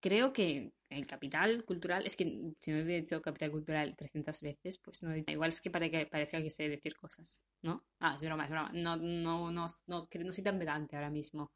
Creo 0.00 0.32
que 0.32 0.72
el 0.90 1.06
capital 1.06 1.64
cultural, 1.64 2.04
es 2.06 2.16
que 2.16 2.52
si 2.60 2.70
no 2.70 2.78
he 2.78 2.84
dicho 2.84 3.22
capital 3.22 3.50
cultural 3.50 3.96
300 3.96 4.40
veces, 4.42 4.78
pues 4.78 5.02
no, 5.04 5.16
igual 5.16 5.48
es 5.48 5.60
que, 5.60 5.70
para 5.70 5.88
que 5.90 6.06
parezca 6.06 6.42
que 6.42 6.50
sé 6.50 6.68
decir 6.68 6.94
cosas, 6.96 7.46
¿no? 7.62 7.84
Ah, 8.00 8.14
es 8.14 8.22
broma, 8.22 8.44
es 8.44 8.50
broma. 8.50 8.70
No, 8.74 8.96
no, 8.96 9.50
no, 9.50 9.66
no, 9.86 10.08
no 10.24 10.32
soy 10.32 10.44
tan 10.44 10.58
pedante 10.58 10.96
ahora 10.96 11.10
mismo. 11.10 11.50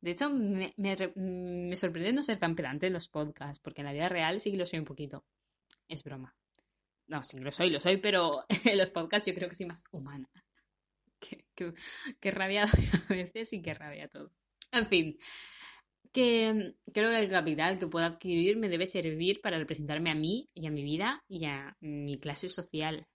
De 0.00 0.12
hecho, 0.12 0.30
me, 0.30 0.72
me, 0.78 1.76
sorprende 1.76 2.12
no 2.12 2.22
ser 2.22 2.38
tan 2.38 2.56
pedante 2.56 2.86
en 2.86 2.94
los 2.94 3.08
podcasts, 3.08 3.60
porque 3.62 3.82
en 3.82 3.86
la 3.86 3.92
vida 3.92 4.08
real 4.08 4.40
sí 4.40 4.50
que 4.50 4.56
lo 4.56 4.64
soy 4.64 4.78
un 4.78 4.86
poquito. 4.86 5.24
Es 5.88 6.02
broma. 6.02 6.34
No, 7.06 7.22
sí 7.22 7.38
lo 7.38 7.52
soy, 7.52 7.70
lo 7.70 7.80
soy, 7.80 7.98
pero 7.98 8.44
en 8.64 8.78
los 8.78 8.90
podcasts 8.90 9.26
yo 9.26 9.34
creo 9.34 9.48
que 9.48 9.54
soy 9.54 9.66
más 9.66 9.84
humana. 9.92 10.30
Qué, 11.54 12.30
rabia 12.30 12.64
a 13.08 13.12
veces 13.12 13.52
y 13.52 13.60
qué 13.60 13.74
rabia 13.74 14.08
todo. 14.08 14.32
En 14.72 14.86
fin, 14.86 15.18
que 16.12 16.74
creo 16.94 17.10
que 17.10 17.18
el 17.18 17.28
capital 17.28 17.78
que 17.78 17.86
puedo 17.86 18.06
adquirir 18.06 18.56
me 18.56 18.70
debe 18.70 18.86
servir 18.86 19.42
para 19.42 19.58
representarme 19.58 20.10
a 20.10 20.14
mí 20.14 20.46
y 20.54 20.66
a 20.66 20.70
mi 20.70 20.82
vida 20.82 21.22
y 21.28 21.44
a 21.44 21.76
mi 21.80 22.18
clase 22.18 22.48
social. 22.48 23.06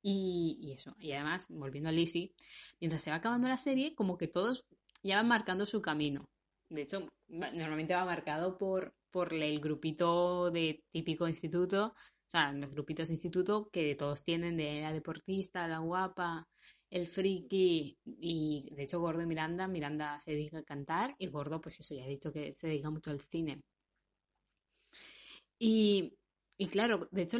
Y, 0.00 0.58
y 0.60 0.72
eso, 0.72 0.94
y 1.00 1.12
además, 1.12 1.46
volviendo 1.48 1.88
a 1.88 1.92
Lizzie, 1.92 2.34
mientras 2.78 3.02
se 3.02 3.10
va 3.10 3.16
acabando 3.16 3.48
la 3.48 3.56
serie, 3.56 3.94
como 3.94 4.16
que 4.16 4.28
todos 4.28 4.66
ya 5.04 5.16
va 5.18 5.22
marcando 5.22 5.66
su 5.66 5.80
camino. 5.80 6.24
De 6.70 6.82
hecho, 6.82 7.06
normalmente 7.28 7.94
va 7.94 8.04
marcado 8.04 8.58
por, 8.58 8.92
por 9.12 9.32
el 9.32 9.60
grupito 9.60 10.50
de 10.50 10.80
típico 10.92 11.28
instituto, 11.28 11.88
o 11.88 12.30
sea, 12.30 12.52
los 12.52 12.70
grupitos 12.70 13.08
de 13.08 13.14
instituto 13.14 13.68
que 13.70 13.94
todos 13.94 14.24
tienen 14.24 14.56
de 14.56 14.80
la 14.80 14.92
deportista, 14.92 15.68
la 15.68 15.78
guapa, 15.78 16.48
el 16.90 17.06
friki 17.06 17.96
y 18.04 18.68
de 18.74 18.82
hecho 18.82 19.00
Gordo 19.00 19.22
y 19.22 19.26
Miranda, 19.26 19.68
Miranda 19.68 20.18
se 20.20 20.32
dedica 20.32 20.58
a 20.58 20.62
cantar 20.62 21.14
y 21.18 21.26
Gordo 21.28 21.60
pues 21.60 21.78
eso 21.80 21.94
ya 21.94 22.04
he 22.06 22.08
dicho 22.08 22.32
que 22.32 22.54
se 22.54 22.68
dedica 22.68 22.90
mucho 22.90 23.10
al 23.10 23.20
cine. 23.20 23.60
Y, 25.58 26.14
y 26.56 26.66
claro, 26.66 27.08
de 27.10 27.22
hecho 27.22 27.38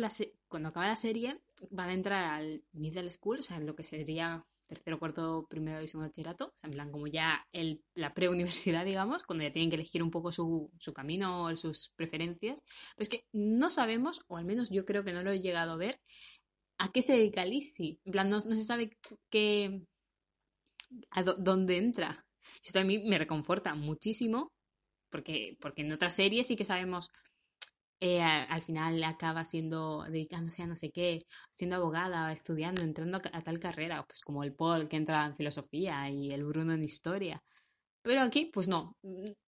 cuando 0.48 0.68
acaba 0.68 0.88
la 0.88 0.96
serie 0.96 1.40
van 1.70 1.88
a 1.90 1.94
entrar 1.94 2.24
al 2.24 2.62
middle 2.72 3.11
school, 3.11 3.38
o 3.38 3.42
sea, 3.42 3.57
en 3.57 3.66
lo 3.66 3.74
que 3.74 3.85
sería 3.85 4.44
tercero, 4.66 4.98
cuarto, 4.98 5.46
primero 5.48 5.83
y 5.83 5.88
segundo 5.88 6.09
bachillerato, 6.09 6.46
o 6.46 6.53
sea, 6.57 6.68
en 6.68 6.72
plan 6.72 6.90
como 6.90 7.07
ya 7.07 7.46
el, 7.53 7.83
la 7.94 8.14
preuniversidad, 8.14 8.85
digamos, 8.85 9.22
cuando 9.22 9.44
ya 9.44 9.53
tienen 9.53 9.70
que 9.70 9.77
elegir 9.77 10.03
un 10.03 10.11
poco 10.11 10.33
su, 10.33 10.70
su 10.79 10.92
camino 10.92 11.44
o 11.44 11.57
sus 11.57 11.92
preferencias, 11.96 12.62
pues 12.96 13.09
que 13.09 13.24
no 13.33 13.70
sabemos, 13.70 14.24
o 14.29 14.37
al 14.37 14.44
menos 14.44 14.70
yo 14.70 14.85
creo 14.85 15.05
que 15.05 15.12
no 15.12 15.22
lo 15.22 15.33
he 15.33 15.40
llegado 15.40 15.72
a 15.72 15.77
ver, 15.77 16.00
a 16.79 16.90
qué 16.90 17.03
se 17.03 17.14
dedica 17.14 17.44
Lizzie. 17.44 17.98
En 18.05 18.12
plan, 18.12 18.29
no, 18.29 18.37
no 18.37 18.57
se 18.57 18.64
sabe 18.64 18.96
qué, 19.31 19.83
a 21.11 21.22
dónde 21.22 21.79
entra. 21.79 22.24
Esto 22.62 22.81
a 22.81 22.85
mí 22.85 22.98
me 22.98 23.18
reconforta 23.18 23.74
muchísimo, 23.74 24.53
porque, 25.11 25.57
porque 25.61 25.83
en 25.83 25.92
otras 25.92 26.14
series 26.14 26.46
sí 26.46 26.57
que 26.57 26.64
sabemos 26.64 27.11
eh, 28.00 28.20
al 28.20 28.62
final 28.62 29.02
acaba 29.04 29.44
siendo, 29.44 30.04
dedicándose 30.04 30.62
a 30.62 30.66
no 30.66 30.76
sé 30.76 30.90
qué, 30.90 31.20
siendo 31.50 31.76
abogada, 31.76 32.33
estudiando, 32.33 32.83
entrando 32.83 33.18
a, 33.33 33.42
tal 33.42 33.59
carrera, 33.59 34.04
pues 34.07 34.20
como 34.20 34.44
el 34.44 34.54
Paul 34.54 34.88
que 34.88 34.96
entra 34.96 35.24
en 35.26 35.37
filosofía 35.37 36.11
y 36.11 36.33
el 36.33 36.44
Bruno 36.44 36.72
en 36.74 36.85
historia. 36.85 37.42
Pero 38.02 38.20
aquí, 38.20 38.50
pues 38.52 38.68
no, 38.68 38.96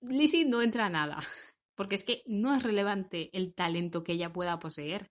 Lizzie 0.01 0.47
no 0.47 0.63
entra 0.63 0.87
a 0.87 0.91
nada, 0.91 1.19
porque 1.75 1.97
es 1.97 2.05
que 2.05 2.23
no 2.27 2.55
es 2.55 2.63
relevante 2.63 3.31
el 3.37 3.55
talento 3.55 4.03
que 4.03 4.13
ella 4.13 4.33
pueda 4.33 4.59
poseer, 4.59 5.11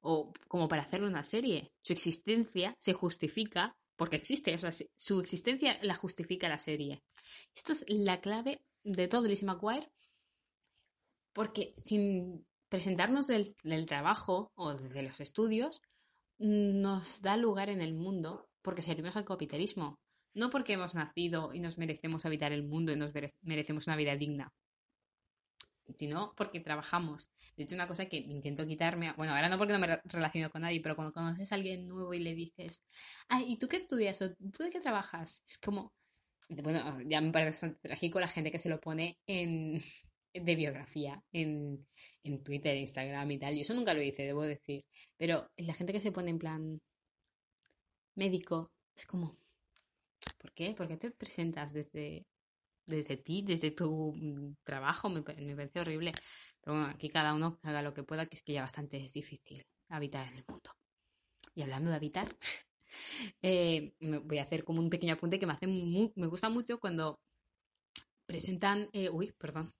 o 0.00 0.32
como 0.48 0.68
para 0.68 0.82
hacerle 0.82 1.06
una 1.06 1.24
serie. 1.24 1.72
Su 1.82 1.92
existencia 1.92 2.74
se 2.78 2.92
justifica 2.92 3.76
porque 3.96 4.16
existe, 4.16 4.54
o 4.54 4.58
sea, 4.58 4.72
su 4.96 5.20
existencia 5.20 5.78
la 5.82 5.94
justifica 5.94 6.48
la 6.48 6.58
serie. 6.58 7.04
Esto 7.54 7.72
es 7.72 7.84
la 7.88 8.20
clave 8.20 8.64
de 8.82 9.06
todo 9.06 9.28
Lizzie 9.28 9.46
McGuire, 9.46 9.92
porque 11.32 11.74
sin 11.76 12.44
presentarnos 12.72 13.26
del, 13.26 13.54
trabajo 13.86 14.50
o 14.54 14.72
de 14.72 15.02
los 15.02 15.20
estudios, 15.20 15.82
nos 16.38 17.20
da 17.20 17.36
lugar 17.36 17.68
en 17.68 17.82
el 17.82 17.92
mundo 17.92 18.48
porque 18.62 18.80
servimos 18.80 19.14
al 19.14 19.26
capitalismo, 19.26 20.00
no 20.32 20.48
porque 20.48 20.72
hemos 20.72 20.94
nacido 20.94 21.52
y 21.52 21.60
nos 21.60 21.76
merecemos 21.76 22.24
habitar 22.24 22.50
el 22.50 22.64
mundo 22.64 22.90
y 22.90 22.96
nos 22.96 23.12
merecemos 23.42 23.86
una 23.88 23.96
vida 23.96 24.16
digna 24.16 24.54
sino 25.94 26.32
porque 26.34 26.60
trabajamos. 26.60 27.30
De 27.56 27.64
hecho, 27.64 27.74
una 27.74 27.88
cosa 27.88 28.06
que 28.06 28.16
intento 28.16 28.66
quitarme, 28.66 29.12
bueno, 29.18 29.34
ahora 29.34 29.50
no 29.50 29.58
porque 29.58 29.74
no 29.74 29.78
me 29.78 30.00
relaciono 30.04 30.48
con 30.48 30.62
nadie, 30.62 30.80
pero 30.80 30.96
cuando 30.96 31.12
conoces 31.12 31.52
a 31.52 31.56
alguien 31.56 31.86
nuevo 31.86 32.14
y 32.14 32.20
le 32.20 32.34
dices, 32.34 32.86
ay, 33.28 33.44
¿y 33.48 33.58
tú 33.58 33.68
qué 33.68 33.76
estudias? 33.76 34.22
¿O 34.22 34.32
tú 34.32 34.62
de 34.62 34.70
qué 34.70 34.80
trabajas? 34.80 35.42
Es 35.46 35.58
como, 35.58 35.92
bueno, 36.48 37.02
ya 37.02 37.20
me 37.20 37.32
parece 37.32 37.50
bastante 37.50 37.80
trágico 37.88 38.20
la 38.20 38.28
gente 38.28 38.50
que 38.50 38.58
se 38.58 38.70
lo 38.70 38.80
pone 38.80 39.18
en, 39.26 39.82
de 40.34 40.56
biografía 40.56 41.22
en, 41.32 41.86
en 42.22 42.42
Twitter, 42.42 42.76
Instagram 42.76 43.30
y 43.30 43.38
tal. 43.38 43.54
Yo 43.54 43.62
eso 43.62 43.74
nunca 43.74 43.94
lo 43.94 44.02
hice, 44.02 44.24
debo 44.24 44.42
decir. 44.42 44.84
Pero 45.16 45.50
la 45.56 45.74
gente 45.74 45.92
que 45.92 46.00
se 46.00 46.12
pone 46.12 46.30
en 46.30 46.38
plan 46.38 46.80
médico, 48.14 48.72
es 48.94 49.06
como, 49.06 49.36
¿por 50.38 50.52
qué? 50.52 50.74
¿Por 50.74 50.88
qué 50.88 50.96
te 50.96 51.10
presentas 51.10 51.72
desde 51.72 52.26
desde 52.86 53.16
ti, 53.16 53.42
desde 53.42 53.70
tu 53.70 54.56
trabajo, 54.64 55.08
me, 55.08 55.22
parece 55.22 55.80
horrible. 55.80 56.12
Pero 56.60 56.76
bueno, 56.76 56.90
aquí 56.90 57.08
cada 57.08 57.34
uno 57.34 57.58
haga 57.62 57.82
lo 57.82 57.94
que 57.94 58.02
pueda, 58.02 58.26
que 58.26 58.36
es 58.36 58.42
que 58.42 58.52
ya 58.52 58.62
bastante 58.62 58.98
es 58.98 59.12
difícil 59.12 59.64
habitar 59.88 60.28
en 60.28 60.38
el 60.38 60.44
mundo. 60.48 60.70
Y 61.54 61.62
hablando 61.62 61.90
de 61.90 61.96
habitar, 61.96 62.28
eh, 63.42 63.94
me 64.00 64.18
voy 64.18 64.38
a 64.38 64.42
hacer 64.42 64.64
como 64.64 64.80
un 64.80 64.90
pequeño 64.90 65.14
apunte 65.14 65.38
que 65.38 65.46
me 65.46 65.52
hace 65.52 65.66
me 65.66 66.26
gusta 66.26 66.48
mucho 66.48 66.78
cuando 66.78 67.20
presentan, 68.26 68.88
eh, 68.92 69.10
uy, 69.10 69.32
perdón, 69.38 69.72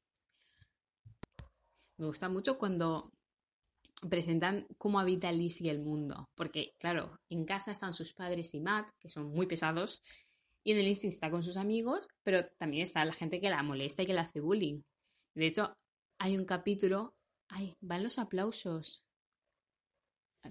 me 2.02 2.08
gusta 2.08 2.28
mucho 2.28 2.58
cuando 2.58 3.12
presentan 4.10 4.66
cómo 4.76 4.98
habita 4.98 5.30
Liz 5.30 5.60
y 5.60 5.68
el 5.68 5.80
mundo, 5.80 6.28
porque 6.34 6.74
claro, 6.80 7.20
en 7.30 7.44
casa 7.44 7.70
están 7.70 7.92
sus 7.92 8.12
padres 8.12 8.52
y 8.54 8.60
Matt, 8.60 8.90
que 8.98 9.08
son 9.08 9.30
muy 9.30 9.46
pesados, 9.46 10.02
y 10.64 10.72
en 10.72 10.78
el 10.78 10.88
Insti 10.88 11.06
está 11.06 11.30
con 11.30 11.44
sus 11.44 11.56
amigos, 11.56 12.08
pero 12.24 12.44
también 12.58 12.82
está 12.82 13.04
la 13.04 13.12
gente 13.12 13.40
que 13.40 13.50
la 13.50 13.62
molesta 13.62 14.02
y 14.02 14.06
que 14.06 14.14
la 14.14 14.22
hace 14.22 14.40
bullying. 14.40 14.82
De 15.34 15.46
hecho, 15.46 15.76
hay 16.18 16.36
un 16.36 16.44
capítulo. 16.44 17.14
Ay, 17.48 17.76
van 17.80 18.02
los 18.02 18.18
aplausos. 18.18 19.06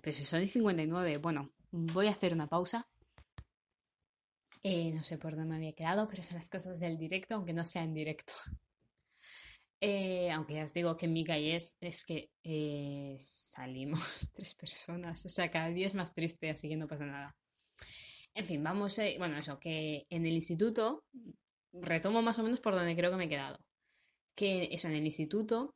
Pero 0.01 0.15
si 0.15 0.23
son 0.23 0.47
59, 0.47 1.17
bueno, 1.17 1.51
voy 1.71 2.07
a 2.07 2.11
hacer 2.11 2.33
una 2.33 2.47
pausa. 2.47 2.87
Eh, 4.63 4.91
no 4.91 5.03
sé 5.03 5.17
por 5.17 5.35
dónde 5.35 5.49
me 5.49 5.55
había 5.57 5.73
quedado, 5.73 6.07
pero 6.07 6.23
son 6.23 6.37
las 6.37 6.49
cosas 6.49 6.79
del 6.79 6.97
directo, 6.97 7.35
aunque 7.35 7.53
no 7.53 7.65
sea 7.65 7.83
en 7.83 7.93
directo. 7.93 8.33
Eh, 9.83 10.29
aunque 10.29 10.53
ya 10.53 10.63
os 10.63 10.73
digo 10.73 10.95
que 10.95 11.07
en 11.07 11.13
mi 11.13 11.25
es, 11.27 11.75
es 11.81 12.05
que 12.05 12.29
eh, 12.43 13.15
salimos 13.17 13.99
tres 14.33 14.53
personas. 14.53 15.25
O 15.25 15.29
sea, 15.29 15.49
cada 15.49 15.69
día 15.69 15.87
es 15.87 15.95
más 15.95 16.13
triste, 16.13 16.51
así 16.51 16.69
que 16.69 16.77
no 16.77 16.87
pasa 16.87 17.05
nada. 17.05 17.35
En 18.35 18.45
fin, 18.45 18.63
vamos 18.63 18.99
a... 18.99 19.03
Bueno, 19.17 19.37
eso, 19.37 19.59
que 19.59 20.05
en 20.09 20.25
el 20.25 20.33
instituto, 20.33 21.03
retomo 21.73 22.21
más 22.21 22.37
o 22.37 22.43
menos 22.43 22.61
por 22.61 22.75
donde 22.75 22.95
creo 22.95 23.09
que 23.09 23.17
me 23.17 23.25
he 23.25 23.29
quedado. 23.29 23.59
Que 24.35 24.69
eso, 24.71 24.87
en 24.87 24.95
el 24.95 25.05
instituto, 25.05 25.73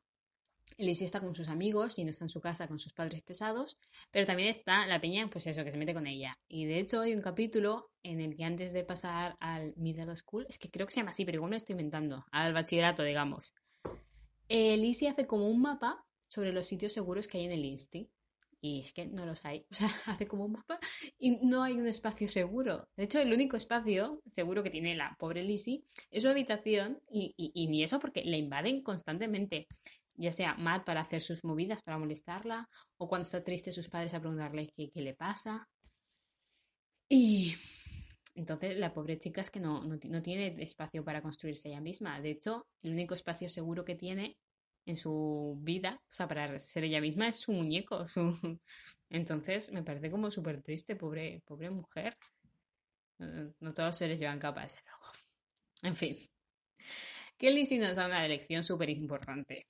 Lizzie 0.78 1.06
está 1.06 1.20
con 1.20 1.34
sus 1.34 1.50
amigos 1.50 1.98
y 1.98 2.04
no 2.04 2.12
está 2.12 2.26
en 2.26 2.30
su 2.30 2.41
casa 2.41 2.68
con 2.68 2.78
sus 2.78 2.94
padres 2.94 3.24
pesados, 3.24 3.76
pero 4.12 4.28
también 4.28 4.50
está 4.50 4.86
la 4.86 5.02
peña, 5.02 5.28
pues 5.30 5.48
eso, 5.48 5.63
que 5.63 5.72
se 5.72 5.78
mete 5.78 5.96
con 5.96 6.08
ella. 6.08 6.38
Y 6.48 6.65
de 6.65 6.80
hecho 6.80 7.02
hay 7.02 7.15
un 7.15 7.22
capítulo 7.22 7.89
en 8.04 8.22
el 8.22 8.36
que 8.36 8.44
antes 8.44 8.72
de 8.72 8.84
pasar 8.84 9.36
al 9.39 9.74
middle 9.78 10.15
school, 10.15 10.46
es 10.48 10.60
que 10.60 10.70
creo 10.70 10.86
que 10.86 10.94
se 10.94 11.00
llama 11.00 11.10
así, 11.12 11.26
pero 11.26 11.38
igual 11.38 11.52
me 11.52 11.58
estoy 11.58 11.74
inventando, 11.74 12.26
al 12.32 12.54
bachillerato, 12.54 13.04
digamos, 13.04 13.54
eh, 14.48 14.78
Lizzie 14.78 15.10
hace 15.10 15.28
como 15.28 15.50
un 15.50 15.62
mapa 15.62 16.06
sobre 16.28 16.52
los 16.52 16.68
sitios 16.68 16.94
seguros 16.94 17.28
que 17.28 17.38
hay 17.38 17.46
en 17.46 17.52
el 17.52 17.66
Insti. 17.66 18.10
Y 18.62 18.82
es 18.82 18.94
que 18.94 19.06
no 19.06 19.26
los 19.26 19.46
hay. 19.46 19.66
O 19.72 19.76
sea, 19.76 19.90
hace 20.08 20.28
como 20.28 20.46
un 20.46 20.54
mapa 20.54 20.80
y 21.20 21.38
no 21.46 21.64
hay 21.64 21.74
un 21.74 21.88
espacio 21.88 22.28
seguro. 22.28 22.88
De 22.96 23.04
hecho, 23.04 23.20
el 23.20 23.32
único 23.32 23.58
espacio 23.58 24.22
seguro 24.26 24.64
que 24.64 24.72
tiene 24.72 24.96
la 24.96 25.16
pobre 25.20 25.44
Lizzie 25.44 25.84
es 26.10 26.24
su 26.24 26.30
habitación 26.30 27.00
y, 27.12 27.36
ni 27.70 27.84
eso 27.84 28.00
porque 28.00 28.24
le 28.24 28.38
invaden 28.38 28.82
constantemente. 28.82 29.68
Ya 30.18 30.32
sea 30.32 30.56
Matt 30.56 30.86
para 30.86 31.02
hacer 31.02 31.22
sus 31.22 31.44
movidas, 31.44 31.84
para 31.84 31.98
molestarla, 31.98 32.70
o 32.98 33.08
cuando 33.08 33.24
está 33.24 33.44
triste 33.44 33.72
sus 33.74 33.90
padres 33.90 34.14
a 34.14 34.22
preguntarle 34.22 34.72
qué, 34.76 34.90
qué 34.90 35.02
le 35.02 35.14
pasa. 35.14 35.68
Y 37.10 37.54
entonces 38.36 38.78
la 38.78 38.93
pobre 38.93 39.17
chica 39.17 39.41
es 39.41 39.50
que 39.50 39.62
no, 39.62 39.82
no, 39.84 40.21
tiene 40.21 40.62
espacio 40.62 41.04
para 41.06 41.21
construirse 41.21 41.69
ella 41.69 41.80
misma. 41.80 42.19
De 42.19 42.32
hecho, 42.32 42.67
el 42.84 42.91
único 42.91 43.13
espacio 43.13 43.48
seguro 43.48 43.86
que 43.86 43.95
tiene 43.95 44.38
en 44.86 44.98
su 44.98 45.58
vida, 45.62 46.02
o 46.04 46.13
sea, 46.13 46.28
para 46.28 46.60
ser 46.60 46.84
ella 46.84 47.00
misma 47.00 47.30
es 47.30 47.39
su 47.39 47.54
muñeco. 47.54 48.04
Entonces 49.10 49.71
me 49.71 49.84
parece 49.84 50.12
como 50.12 50.30
súper 50.30 50.62
triste, 50.62 50.98
pobre, 50.98 51.41
pobre 51.45 51.69
mujer. 51.69 52.17
No 53.17 53.74
todos 53.74 53.88
los 53.88 53.98
seres 53.98 54.19
llevan 54.19 54.39
capa, 54.39 54.67
luego. 54.67 55.13
En 55.84 55.95
fin. 55.95 56.17
Que 57.38 57.52
Lizzie 57.52 57.80
nos 57.80 57.95
da 57.95 58.06
una 58.06 58.28
lección 58.28 58.63
súper 58.63 58.89
importante. 58.89 59.67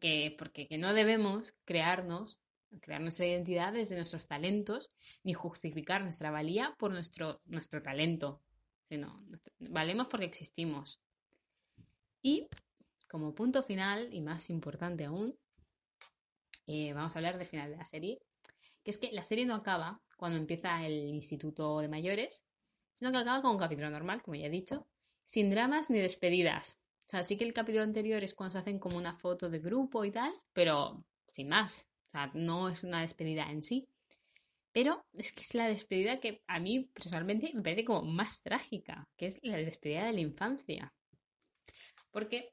Que, 0.00 0.34
porque 0.38 0.66
que 0.66 0.78
no 0.78 0.94
debemos 0.94 1.54
crearnos, 1.64 2.40
crear 2.80 3.00
nuestra 3.00 3.26
identidad 3.26 3.72
desde 3.72 3.96
nuestros 3.96 4.26
talentos, 4.26 4.90
ni 5.22 5.32
justificar 5.32 6.02
nuestra 6.02 6.30
valía 6.30 6.74
por 6.78 6.92
nuestro, 6.92 7.40
nuestro 7.46 7.82
talento. 7.82 8.42
Sino, 8.88 9.24
valemos 9.58 10.08
porque 10.08 10.26
existimos. 10.26 11.00
Y 12.22 12.48
como 13.08 13.34
punto 13.34 13.62
final, 13.62 14.12
y 14.12 14.20
más 14.20 14.50
importante 14.50 15.04
aún, 15.04 15.38
eh, 16.66 16.92
vamos 16.92 17.14
a 17.14 17.18
hablar 17.18 17.38
del 17.38 17.46
final 17.46 17.70
de 17.70 17.76
la 17.76 17.84
serie, 17.84 18.20
que 18.82 18.90
es 18.90 18.98
que 18.98 19.12
la 19.12 19.22
serie 19.22 19.46
no 19.46 19.54
acaba 19.54 20.00
cuando 20.16 20.38
empieza 20.38 20.84
el 20.86 21.08
instituto 21.08 21.80
de 21.80 21.88
mayores, 21.88 22.44
sino 22.94 23.10
que 23.10 23.18
acaba 23.18 23.42
con 23.42 23.52
un 23.52 23.58
capítulo 23.58 23.90
normal, 23.90 24.22
como 24.22 24.36
ya 24.36 24.46
he 24.46 24.50
dicho, 24.50 24.86
sin 25.24 25.50
dramas 25.50 25.90
ni 25.90 25.98
despedidas. 25.98 26.78
O 27.06 27.10
sea, 27.10 27.22
sí 27.22 27.36
que 27.36 27.44
el 27.44 27.52
capítulo 27.52 27.84
anterior 27.84 28.24
es 28.24 28.34
cuando 28.34 28.52
se 28.52 28.58
hacen 28.58 28.78
como 28.78 28.96
una 28.96 29.14
foto 29.14 29.50
de 29.50 29.58
grupo 29.58 30.04
y 30.04 30.10
tal, 30.10 30.30
pero 30.52 31.04
sin 31.26 31.48
más. 31.48 31.88
Sea, 32.14 32.30
no 32.34 32.68
es 32.68 32.84
una 32.84 33.00
despedida 33.00 33.50
en 33.50 33.60
sí. 33.60 33.88
Pero 34.72 35.04
es 35.14 35.32
que 35.32 35.40
es 35.40 35.54
la 35.54 35.66
despedida 35.66 36.20
que 36.20 36.42
a 36.46 36.60
mí 36.60 36.88
personalmente 36.94 37.50
me 37.54 37.62
parece 37.62 37.84
como 37.84 38.02
más 38.02 38.40
trágica, 38.40 39.08
que 39.16 39.26
es 39.26 39.40
la 39.42 39.56
despedida 39.56 40.06
de 40.06 40.12
la 40.12 40.20
infancia. 40.20 40.92
Porque 42.12 42.52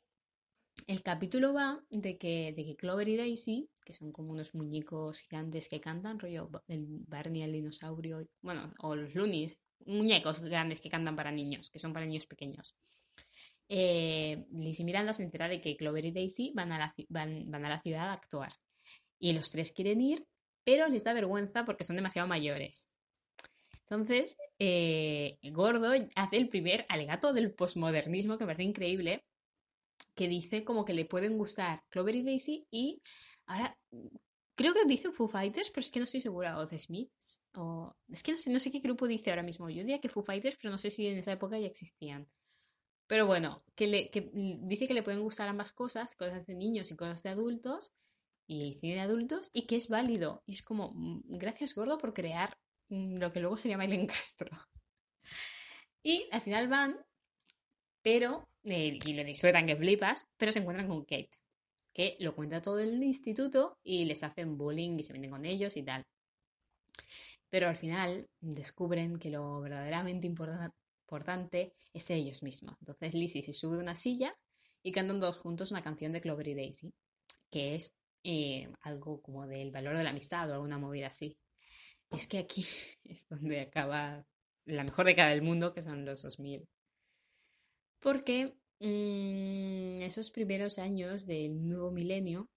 el 0.88 1.04
capítulo 1.04 1.54
va 1.54 1.80
de 1.92 2.18
que, 2.18 2.76
Clover 2.76 3.08
y 3.08 3.18
Daisy, 3.18 3.70
que 3.86 3.94
son 3.94 4.12
como 4.12 4.32
unos 4.32 4.56
muñecos 4.56 5.20
gigantes 5.20 5.70
que 5.70 5.80
cantan, 5.80 6.18
rollo 6.20 6.50
el 6.68 6.88
Barney 7.08 7.44
el 7.44 7.54
dinosaurio, 7.54 8.28
bueno, 8.42 8.74
o 8.80 8.96
los 8.96 9.14
Loonies, 9.14 9.60
muñecos 9.86 10.42
grandes 10.42 10.82
que 10.82 10.90
cantan 10.90 11.16
para 11.16 11.32
niños, 11.32 11.70
que 11.70 11.78
son 11.78 11.94
para 11.94 12.08
niños 12.08 12.26
pequeños. 12.26 12.76
Eh, 13.70 14.44
Liz 14.54 14.80
y 14.80 14.84
Miranda 14.84 15.14
se 15.14 15.24
entera 15.24 15.48
de 15.48 15.62
que 15.62 15.78
Clover 15.78 16.06
y 16.06 16.12
Daisy 16.12 16.52
van 16.56 16.72
a, 16.72 16.80
la, 16.80 16.96
van, 17.10 17.54
a 17.54 17.70
la 17.70 17.82
ciudad 17.82 18.10
a 18.10 18.14
actuar. 18.14 18.52
Y 19.22 19.32
los 19.32 19.52
tres 19.52 19.72
quieren 19.72 20.02
ir, 20.02 20.26
pero 20.66 20.90
les 20.90 21.06
da 21.06 21.14
vergüenza 21.14 21.64
porque 21.64 21.86
son 21.86 21.96
demasiado 21.96 22.28
mayores. 22.28 22.90
Entonces, 23.82 24.36
eh, 24.60 25.38
Gordo 25.52 25.92
hace 26.16 26.38
el 26.38 26.50
primer 26.50 26.86
alegato 26.90 27.32
del 27.32 27.54
posmodernismo 27.54 28.38
que 28.38 28.46
me 28.46 28.54
parece 28.54 28.64
increíble, 28.64 29.24
que 30.16 30.28
dice 30.28 30.64
como 30.64 30.84
que 30.84 30.94
le 30.94 31.06
pueden 31.06 31.38
gustar 31.38 31.84
Clover 31.90 32.16
y 32.16 32.24
Daisy 32.24 32.68
y 32.72 33.02
ahora 33.46 33.78
creo 34.56 34.74
que 34.74 34.86
dice 34.86 35.12
Foo 35.12 35.28
Fighters, 35.28 35.70
pero 35.70 35.82
es 35.82 35.92
que 35.92 36.00
no 36.00 36.04
estoy 36.04 36.22
segura, 36.22 36.58
o 36.58 36.68
The 36.68 36.78
Smiths, 36.78 37.44
o 37.56 37.96
es 38.10 38.24
que 38.24 38.32
no 38.32 38.38
sé, 38.38 38.52
no 38.52 38.60
sé 38.60 38.72
qué 38.72 38.80
grupo 38.80 39.08
dice 39.08 39.30
ahora 39.30 39.44
mismo. 39.44 39.70
Yo 39.70 39.82
diría 39.82 40.00
que 40.00 40.10
Foo 40.10 40.24
Fighters, 40.24 40.58
pero 40.62 40.72
no 40.72 40.78
sé 40.78 40.90
si 40.90 41.08
en 41.08 41.18
esa 41.18 41.32
época 41.32 41.60
ya 41.60 41.68
existían. 41.68 42.28
Pero 43.08 43.26
bueno, 43.26 43.64
que, 43.76 43.88
le, 43.88 44.10
que 44.10 44.30
dice 44.62 44.88
que 44.88 44.94
le 44.94 45.04
pueden 45.04 45.22
gustar 45.22 45.50
ambas 45.50 45.74
cosas, 45.74 46.16
cosas 46.16 46.46
de 46.46 46.56
niños 46.56 46.92
y 46.92 46.96
cosas 46.96 47.22
de 47.24 47.30
adultos, 47.30 47.92
y 48.52 48.74
cine 48.74 48.96
de 48.96 49.02
adultos, 49.02 49.50
y 49.54 49.66
que 49.66 49.78
es 49.78 49.88
válido. 49.88 50.44
Y 50.46 50.54
es 50.54 50.62
como, 50.62 50.92
mm, 50.94 51.22
gracias 51.38 51.74
gordo 51.74 51.98
por 51.98 52.14
crear 52.14 52.58
mm, 52.90 53.18
lo 53.18 53.32
que 53.32 53.40
luego 53.40 53.58
se 53.58 53.70
llama 53.70 53.86
el 53.86 54.08
Castro. 54.08 54.50
Y 56.04 56.28
al 56.32 56.42
final 56.42 56.68
van 56.68 56.98
pero, 58.02 58.50
eh, 58.64 58.98
y 59.06 59.14
lo 59.14 59.24
disfrutan 59.24 59.68
que 59.68 59.76
flipas, 59.76 60.28
pero 60.36 60.52
se 60.52 60.60
encuentran 60.60 60.88
con 60.88 61.06
Kate, 61.06 61.30
que 61.94 62.18
lo 62.20 62.36
cuenta 62.36 62.62
todo 62.62 62.80
el 62.80 63.04
instituto 63.04 63.78
y 63.84 64.06
les 64.06 64.24
hacen 64.24 64.58
bullying 64.58 64.98
y 64.98 65.04
se 65.04 65.14
meten 65.14 65.30
con 65.30 65.46
ellos 65.46 65.78
y 65.78 65.84
tal. 65.84 66.04
Pero 67.50 67.68
al 67.68 67.76
final 67.76 68.28
descubren 68.40 69.20
que 69.20 69.30
lo 69.30 69.62
verdaderamente 69.62 70.26
importante 70.26 71.74
es 71.94 72.10
ellos 72.10 72.42
mismos. 72.44 72.78
Entonces 72.80 73.14
Lizzie 73.14 73.44
se 73.44 73.54
sube 73.54 73.78
a 73.78 73.82
una 73.82 73.96
silla 73.96 74.36
y 74.82 74.92
cantan 74.92 75.20
todos 75.20 75.38
juntos 75.38 75.70
una 75.72 75.84
canción 75.84 76.12
de 76.12 76.22
Clover 76.22 76.48
y 76.48 76.56
Daisy, 76.56 76.92
que 77.52 77.76
es 77.76 77.94
eh, 78.24 78.72
algo 78.82 79.22
como 79.22 79.48
del 79.48 79.72
valor 79.72 79.98
de 79.98 80.04
la 80.04 80.12
amistad 80.12 80.50
o 80.50 80.54
alguna 80.54 80.78
movida 80.78 81.08
así. 81.08 81.38
Es 82.10 82.28
que 82.28 82.40
aquí 82.40 82.66
es 83.04 83.28
donde 83.30 83.62
acaba 83.62 84.26
la 84.66 84.84
mejor 84.84 85.06
década 85.06 85.30
del 85.30 85.42
mundo, 85.42 85.74
que 85.74 85.82
son 85.82 86.06
los 86.06 86.22
2000. 86.22 86.68
Porque 88.00 88.56
mmm, 88.80 90.02
esos 90.02 90.32
primeros 90.32 90.80
años 90.80 91.26
del 91.26 91.68
nuevo 91.68 91.92
milenio, 91.92 92.50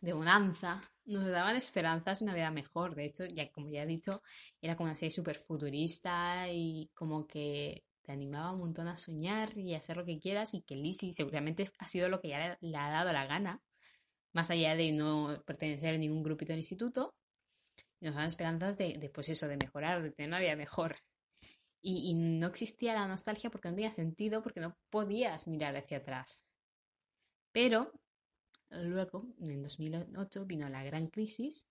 de 0.00 0.12
bonanza, 0.12 0.80
nos 1.04 1.26
daban 1.26 1.56
esperanzas 1.56 2.20
de 2.20 2.24
una 2.24 2.34
vida 2.34 2.50
mejor. 2.50 2.94
De 2.94 3.04
hecho, 3.06 3.24
ya 3.26 3.50
como 3.52 3.70
ya 3.70 3.82
he 3.82 3.86
dicho, 3.86 4.20
era 4.60 4.76
como 4.76 4.88
una 4.88 4.96
serie 4.96 5.12
súper 5.12 5.36
futurista 5.36 6.48
y 6.50 6.90
como 6.94 7.26
que 7.26 7.84
te 8.02 8.12
animaba 8.12 8.52
un 8.52 8.60
montón 8.60 8.88
a 8.88 8.96
soñar 8.96 9.56
y 9.56 9.74
a 9.74 9.78
hacer 9.78 9.96
lo 9.96 10.04
que 10.04 10.18
quieras 10.18 10.54
y 10.54 10.62
que 10.62 10.76
Lizzie 10.76 11.12
seguramente 11.12 11.70
ha 11.78 11.88
sido 11.88 12.08
lo 12.08 12.20
que 12.20 12.28
ya 12.28 12.58
le 12.60 12.76
ha 12.76 12.90
dado 12.90 13.12
la 13.12 13.26
gana, 13.26 13.62
más 14.32 14.50
allá 14.50 14.76
de 14.76 14.92
no 14.92 15.42
pertenecer 15.46 15.94
a 15.94 15.98
ningún 15.98 16.22
grupito 16.22 16.52
del 16.52 16.60
instituto. 16.60 17.14
nos 18.00 18.14
daban 18.14 18.28
esperanzas 18.28 18.76
de, 18.78 18.98
de, 18.98 19.08
pues 19.10 19.28
eso, 19.28 19.48
de 19.48 19.56
mejorar, 19.56 20.02
de 20.02 20.10
tener 20.12 20.28
una 20.28 20.40
vida 20.40 20.56
mejor. 20.56 20.96
Y, 21.82 22.10
y, 22.10 22.14
no 22.14 22.46
existía 22.48 22.94
la 22.94 23.08
nostalgia 23.08 23.50
porque 23.50 23.68
no 23.68 23.74
tenía 23.74 23.90
sentido, 23.90 24.42
porque 24.42 24.60
no 24.60 24.76
podías 24.90 25.48
mirar 25.48 25.76
hacia 25.76 25.98
atrás. 25.98 26.46
Pero 27.52 27.92
luego, 28.70 29.26
en 29.40 29.62
2008, 29.62 30.46
vino 30.46 30.68
la 30.68 30.84
gran 30.84 31.08
crisis 31.08 31.66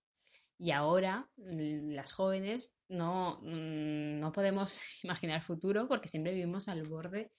y 0.62 0.72
ahora 0.72 1.28
mm, 1.38 1.90
las 1.92 2.14
jóvenes 2.14 2.78
no, 2.88 3.40
mm, 3.42 4.20
no 4.20 4.32
podemos 4.32 4.84
imaginar 5.04 5.42
futuro 5.42 5.88
porque 5.88 6.08
siempre 6.08 6.34
vivimos 6.34 6.68
al 6.68 6.84
borde 6.84 7.32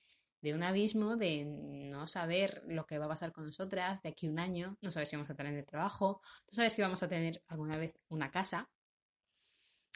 de 0.42 0.54
un 0.54 0.62
abismo 0.62 1.16
de 1.16 1.44
no 1.90 2.06
saber 2.06 2.62
lo 2.66 2.84
que 2.84 2.98
va 2.98 3.06
a 3.06 3.10
pasar 3.10 3.32
con 3.32 3.46
nosotras 3.46 4.02
de 4.02 4.10
aquí 4.10 4.26
a 4.26 4.30
un 4.30 4.40
año, 4.40 4.76
no 4.82 4.90
sabes 4.90 5.08
si 5.08 5.16
vamos 5.16 5.30
a 5.30 5.34
tener 5.34 5.64
trabajo, 5.64 6.20
no 6.50 6.56
sabes 6.56 6.72
si 6.72 6.82
vamos 6.82 7.02
a 7.02 7.08
tener 7.08 7.42
alguna 7.48 7.78
vez 7.78 7.94
una 8.08 8.30
casa. 8.30 8.68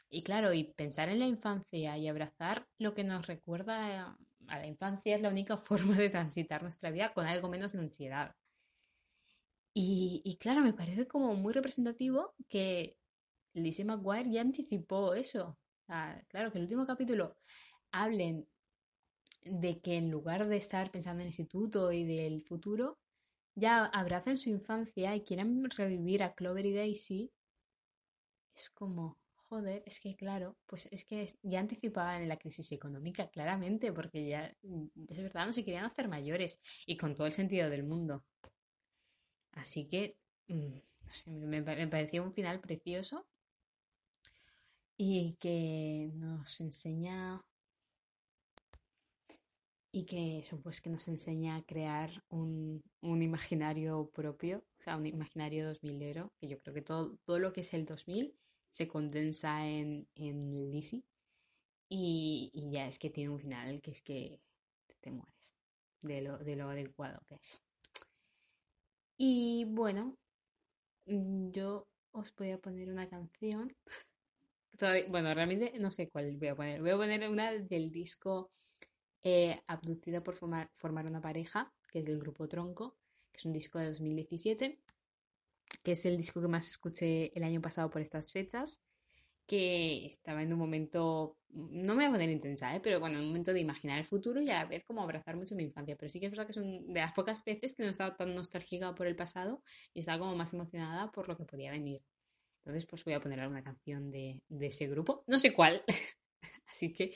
Y 0.09 0.23
claro, 0.23 0.55
y 0.55 0.65
pensar 0.65 1.09
en 1.09 1.19
la 1.19 1.27
infancia 1.27 1.99
y 1.99 2.07
abrazar 2.07 2.67
lo 2.79 2.95
que 2.95 3.03
nos 3.03 3.27
recuerda 3.27 4.17
a 4.47 4.59
la 4.59 4.67
infancia 4.67 5.17
es 5.17 5.21
la 5.21 5.31
única 5.31 5.57
forma 5.59 5.97
de 5.97 6.11
transitar 6.11 6.63
nuestra 6.63 6.91
vida 6.91 7.09
con 7.13 7.27
algo 7.27 7.49
menos 7.49 7.73
de 7.73 7.81
ansiedad. 7.81 8.33
Y, 9.75 10.23
y 10.25 10.37
claro, 10.39 10.63
me 10.63 10.73
parece 10.73 11.07
como 11.07 11.35
muy 11.35 11.53
representativo 11.53 12.35
que 12.49 12.97
Lizzie 13.53 13.85
McGuire 13.85 14.31
ya 14.31 14.43
anticipó 14.43 15.15
eso. 15.15 15.59
claro, 16.29 16.53
que 16.53 16.59
el 16.59 16.65
último 16.65 16.87
capítulo 16.87 17.37
hablen 17.91 18.47
de 19.47 19.81
que 19.81 19.97
en 19.97 20.11
lugar 20.11 20.47
de 20.47 20.57
estar 20.57 20.91
pensando 20.91 21.21
en 21.21 21.29
el 21.29 21.29
instituto 21.29 21.93
y 21.93 22.05
del 22.05 22.43
futuro, 22.43 22.99
ya 23.55 23.87
abracen 23.87 24.37
su 24.37 24.51
infancia 24.51 25.17
y 25.17 25.23
quieren 25.23 25.69
revivir 25.71 26.23
a 26.23 26.35
Clover 26.35 26.67
y 26.67 26.75
Daisy, 26.75 27.33
es 28.55 28.71
como, 28.71 29.19
joder, 29.35 29.83
es 29.87 30.01
que 30.01 30.15
claro, 30.15 30.57
pues 30.67 30.89
es 30.91 31.05
que 31.05 31.27
ya 31.43 31.61
anticipaban 31.61 32.29
la 32.29 32.39
crisis 32.39 32.73
económica, 32.73 33.29
claramente, 33.29 33.93
porque 33.93 34.29
ya, 34.29 34.55
es 35.09 35.21
verdad, 35.23 35.47
no 35.47 35.53
se 35.53 35.65
querían 35.65 35.85
hacer 35.85 36.09
mayores 36.09 36.63
y 36.87 36.97
con 36.97 37.15
todo 37.15 37.27
el 37.27 37.33
sentido 37.33 37.71
del 37.71 37.85
mundo. 37.85 38.25
Así 39.53 39.87
que, 39.87 40.17
mm, 40.49 40.79
me, 41.27 41.63
me 41.63 41.89
pareció 41.89 42.23
un 42.23 42.33
final 42.33 42.61
precioso 42.61 43.27
y 44.97 45.37
que 45.39 46.11
nos 46.15 46.61
enseña 46.61 47.43
y 49.97 50.05
que 50.05 50.41
eso 50.41 50.61
pues 50.61 50.83
que 50.83 50.91
nos 50.91 51.09
enseña 51.09 51.57
a 51.57 51.63
crear 51.63 52.11
un, 52.29 52.85
un 53.01 53.23
imaginario 53.23 54.11
propio, 54.13 54.59
o 54.59 54.83
sea, 54.83 54.95
un 54.95 55.07
imaginario 55.07 55.73
2000ero, 55.73 56.33
que 56.39 56.49
yo 56.49 56.59
creo 56.61 56.75
que 56.75 56.83
todo, 56.83 57.17
todo 57.25 57.39
lo 57.39 57.51
que 57.51 57.63
es 57.63 57.73
el 57.73 57.87
2000 57.87 58.37
se 58.69 58.89
condensa 58.89 59.67
en, 59.67 60.07
en 60.15 60.53
Lizzie 60.53 61.03
y, 61.89 62.51
y, 62.53 62.71
ya 62.71 62.87
es 62.87 62.99
que 62.99 63.09
tiene 63.09 63.31
un 63.31 63.41
final 63.41 63.81
que 63.81 63.93
es 63.93 64.03
que 64.03 64.39
te 65.01 65.11
mueres 65.11 65.55
de 66.03 66.21
lo, 66.21 66.37
de 66.41 66.57
lo 66.57 66.69
adecuado 66.69 67.19
que 67.27 67.37
es. 67.37 67.63
Y 69.17 69.65
bueno, 69.65 70.19
mm, 71.07 71.53
yo 71.53 71.89
os 72.13 72.35
voy 72.37 72.51
a 72.51 72.59
poner 72.59 72.91
una 72.91 73.09
canción 73.09 73.75
bueno, 75.09 75.33
realmente 75.33 75.73
no 75.79 75.91
sé 75.91 76.11
cuál 76.11 76.37
voy 76.37 76.49
a 76.49 76.55
poner. 76.55 76.83
Voy 76.83 76.91
a 76.91 76.99
poner 76.99 77.27
una 77.31 77.51
del 77.53 77.91
disco 77.91 78.51
eh, 79.29 79.61
Abducida 79.67 80.23
por 80.23 80.37
formar, 80.37 80.71
una 80.83 81.21
pareja, 81.21 81.75
que 81.91 81.99
es 81.99 82.05
del 82.05 82.21
grupo 82.21 82.47
Tronco, 82.47 82.97
que 83.33 83.39
es 83.39 83.45
un 83.45 83.53
disco 83.53 83.81
de 83.81 83.87
2017, 83.87 84.79
que 85.83 85.93
es 85.93 86.07
el 86.07 86.17
disco 86.17 86.41
que 86.41 86.47
más 86.47 86.69
escuché 86.69 87.37
el 87.37 87.43
año 87.43 87.61
pasado 87.61 87.91
por 87.91 88.03
estas 88.03 88.31
fechas, 88.31 88.85
que 89.45 90.07
estaba 90.07 90.45
en 90.45 90.53
un 90.53 90.61
momento, 90.61 91.39
no 91.49 91.97
me 91.97 92.05
voy 92.05 92.05
a 92.05 92.13
poner 92.13 92.31
intensa, 92.31 92.73
¿eh? 92.77 92.81
pero 92.81 93.01
bueno, 93.01 93.17
en 93.17 93.23
un 93.23 93.29
momento 93.31 93.53
de 93.53 93.59
imaginar 93.59 93.99
el 93.99 94.05
futuro 94.05 94.41
y 94.41 94.49
a 94.49 94.55
la 94.55 94.65
vez 94.65 94.85
como 94.85 95.03
abrazar 95.03 95.37
mucho 95.37 95.57
mi 95.57 95.65
infancia. 95.65 95.97
Pero 95.97 96.09
sí 96.09 96.21
que 96.21 96.27
es 96.27 96.31
verdad 96.31 96.47
que 96.47 96.53
es 96.53 96.59
una 96.59 96.81
de 96.87 97.01
las 97.01 97.13
pocas 97.13 97.45
veces 97.45 97.75
que 97.75 97.83
no 97.83 97.91
estaba 97.91 98.15
tan 98.15 98.33
nostálgica 98.33 98.95
por 98.95 99.09
el 99.09 99.17
pasado 99.17 99.61
y 99.93 100.01
estaba 100.01 100.21
como 100.21 100.37
más 100.37 100.55
emocionada 100.55 101.11
por 101.11 101.29
lo 101.29 101.37
que 101.37 101.45
podía 101.45 101.73
venir. 101.73 102.01
Entonces, 102.65 102.87
pues 102.87 103.05
voy 103.05 103.15
a 103.15 103.21
poner 103.21 103.41
alguna 103.41 103.65
canción 103.65 104.13
de, 104.13 104.41
ese 104.61 104.87
grupo. 104.87 105.25
No 105.27 105.41
sé 105.41 105.53
cuál. 105.53 105.83
Así 106.69 106.93
que 106.93 107.13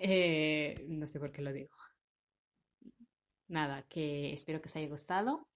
eh, 0.00 0.74
no 0.88 1.06
sé 1.06 1.18
por 1.18 1.32
qué 1.32 1.42
lo 1.42 1.52
digo. 1.52 1.76
Nada, 3.48 3.82
que 3.88 4.32
espero 4.32 4.60
que 4.60 4.68
os 4.68 4.76
haya 4.76 4.88
gustado 4.88 5.48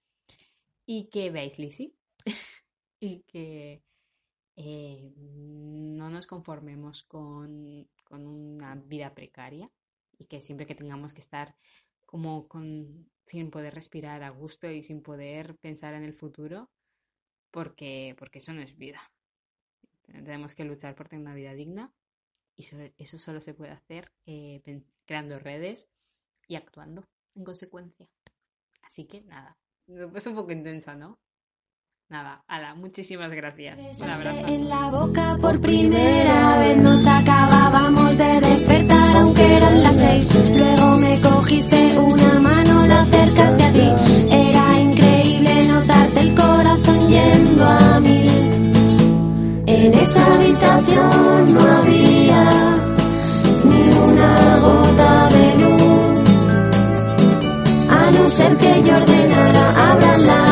y 0.85 1.09
que 1.09 1.29
veáis 1.29 1.59
Lizzie 1.59 1.93
y 2.99 3.21
que 3.23 3.83
eh, 4.55 5.13
no 5.15 6.09
nos 6.09 6.27
conformemos 6.27 7.03
con, 7.03 7.87
con, 8.03 8.27
una 8.27 8.75
vida 8.75 9.13
precaria 9.13 9.71
y 10.17 10.25
que 10.25 10.41
siempre 10.41 10.65
que 10.65 10.75
tengamos 10.75 11.13
que 11.13 11.21
estar 11.21 11.55
como 12.05 12.47
con, 12.47 13.09
sin 13.25 13.49
poder 13.49 13.73
respirar 13.75 14.23
a 14.23 14.29
gusto 14.29 14.69
y 14.69 14.81
sin 14.81 15.01
poder 15.01 15.55
pensar 15.57 15.93
en 15.93 16.03
el 16.03 16.13
futuro, 16.13 16.69
porque, 17.51 18.15
porque 18.17 18.39
eso 18.39 18.53
no 18.53 18.61
es 18.61 18.77
vida. 18.77 19.01
Tenemos 20.05 20.53
que 20.53 20.65
luchar 20.65 20.95
por 20.95 21.07
tener 21.07 21.25
una 21.25 21.35
vida 21.35 21.53
digna 21.53 21.93
y 22.55 22.63
eso 22.97 23.17
solo 23.17 23.41
se 23.41 23.53
puede 23.53 23.71
hacer 23.71 24.11
eh, 24.25 24.61
creando 25.05 25.39
redes 25.39 25.91
y 26.47 26.55
actuando 26.55 27.07
en 27.35 27.43
consecuencia. 27.43 28.07
Así 28.81 29.05
que 29.05 29.21
nada, 29.21 29.57
es 29.87 30.27
un 30.27 30.35
poco 30.35 30.51
intensa, 30.51 30.95
¿no? 30.95 31.19
Nada, 32.09 32.43
ala, 32.47 32.75
muchísimas 32.75 33.31
gracias. 33.31 33.81
Un 33.97 34.09
abrazo. 34.09 34.45
En 34.47 34.69
la 34.69 34.91
boca 34.91 35.37
por 35.41 35.59
primera 35.59 36.59
vez 36.59 36.77
nos 36.77 37.05
acabábamos 37.07 38.17
de 38.17 38.41
despertar, 38.41 39.17
aunque 39.17 39.57
eran 39.57 39.81
las 39.81 39.95
seis. 39.95 40.55
Luego 40.55 40.97
me 40.99 41.19
cogiste 41.21 41.97
una 41.97 42.39
mano, 42.39 42.85
la 42.85 43.01
acercaste 43.01 43.63
a 43.63 43.71
ti. 43.73 43.89
Era 44.31 44.79
increíble 44.79 45.67
notarte 45.67 46.19
el 46.19 46.35
corazón 46.35 47.09
yendo 47.09 47.65
a 47.65 47.99
mí. 47.99 48.25
En 49.65 49.93
esa 49.95 50.35
habitación 50.35 51.53
no 51.53 51.61
había 51.61 52.12
ni 53.63 53.83
una 53.97 54.57
gota 54.65 55.29
de 55.35 55.45
luz, 55.61 56.19
a 57.89 58.11
no 58.11 58.29
ser 58.29 58.57
que 58.57 58.83
yo 58.83 58.93
ordenara, 58.95 59.65
abran 59.91 60.27
la 60.27 60.42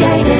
que 0.00 0.39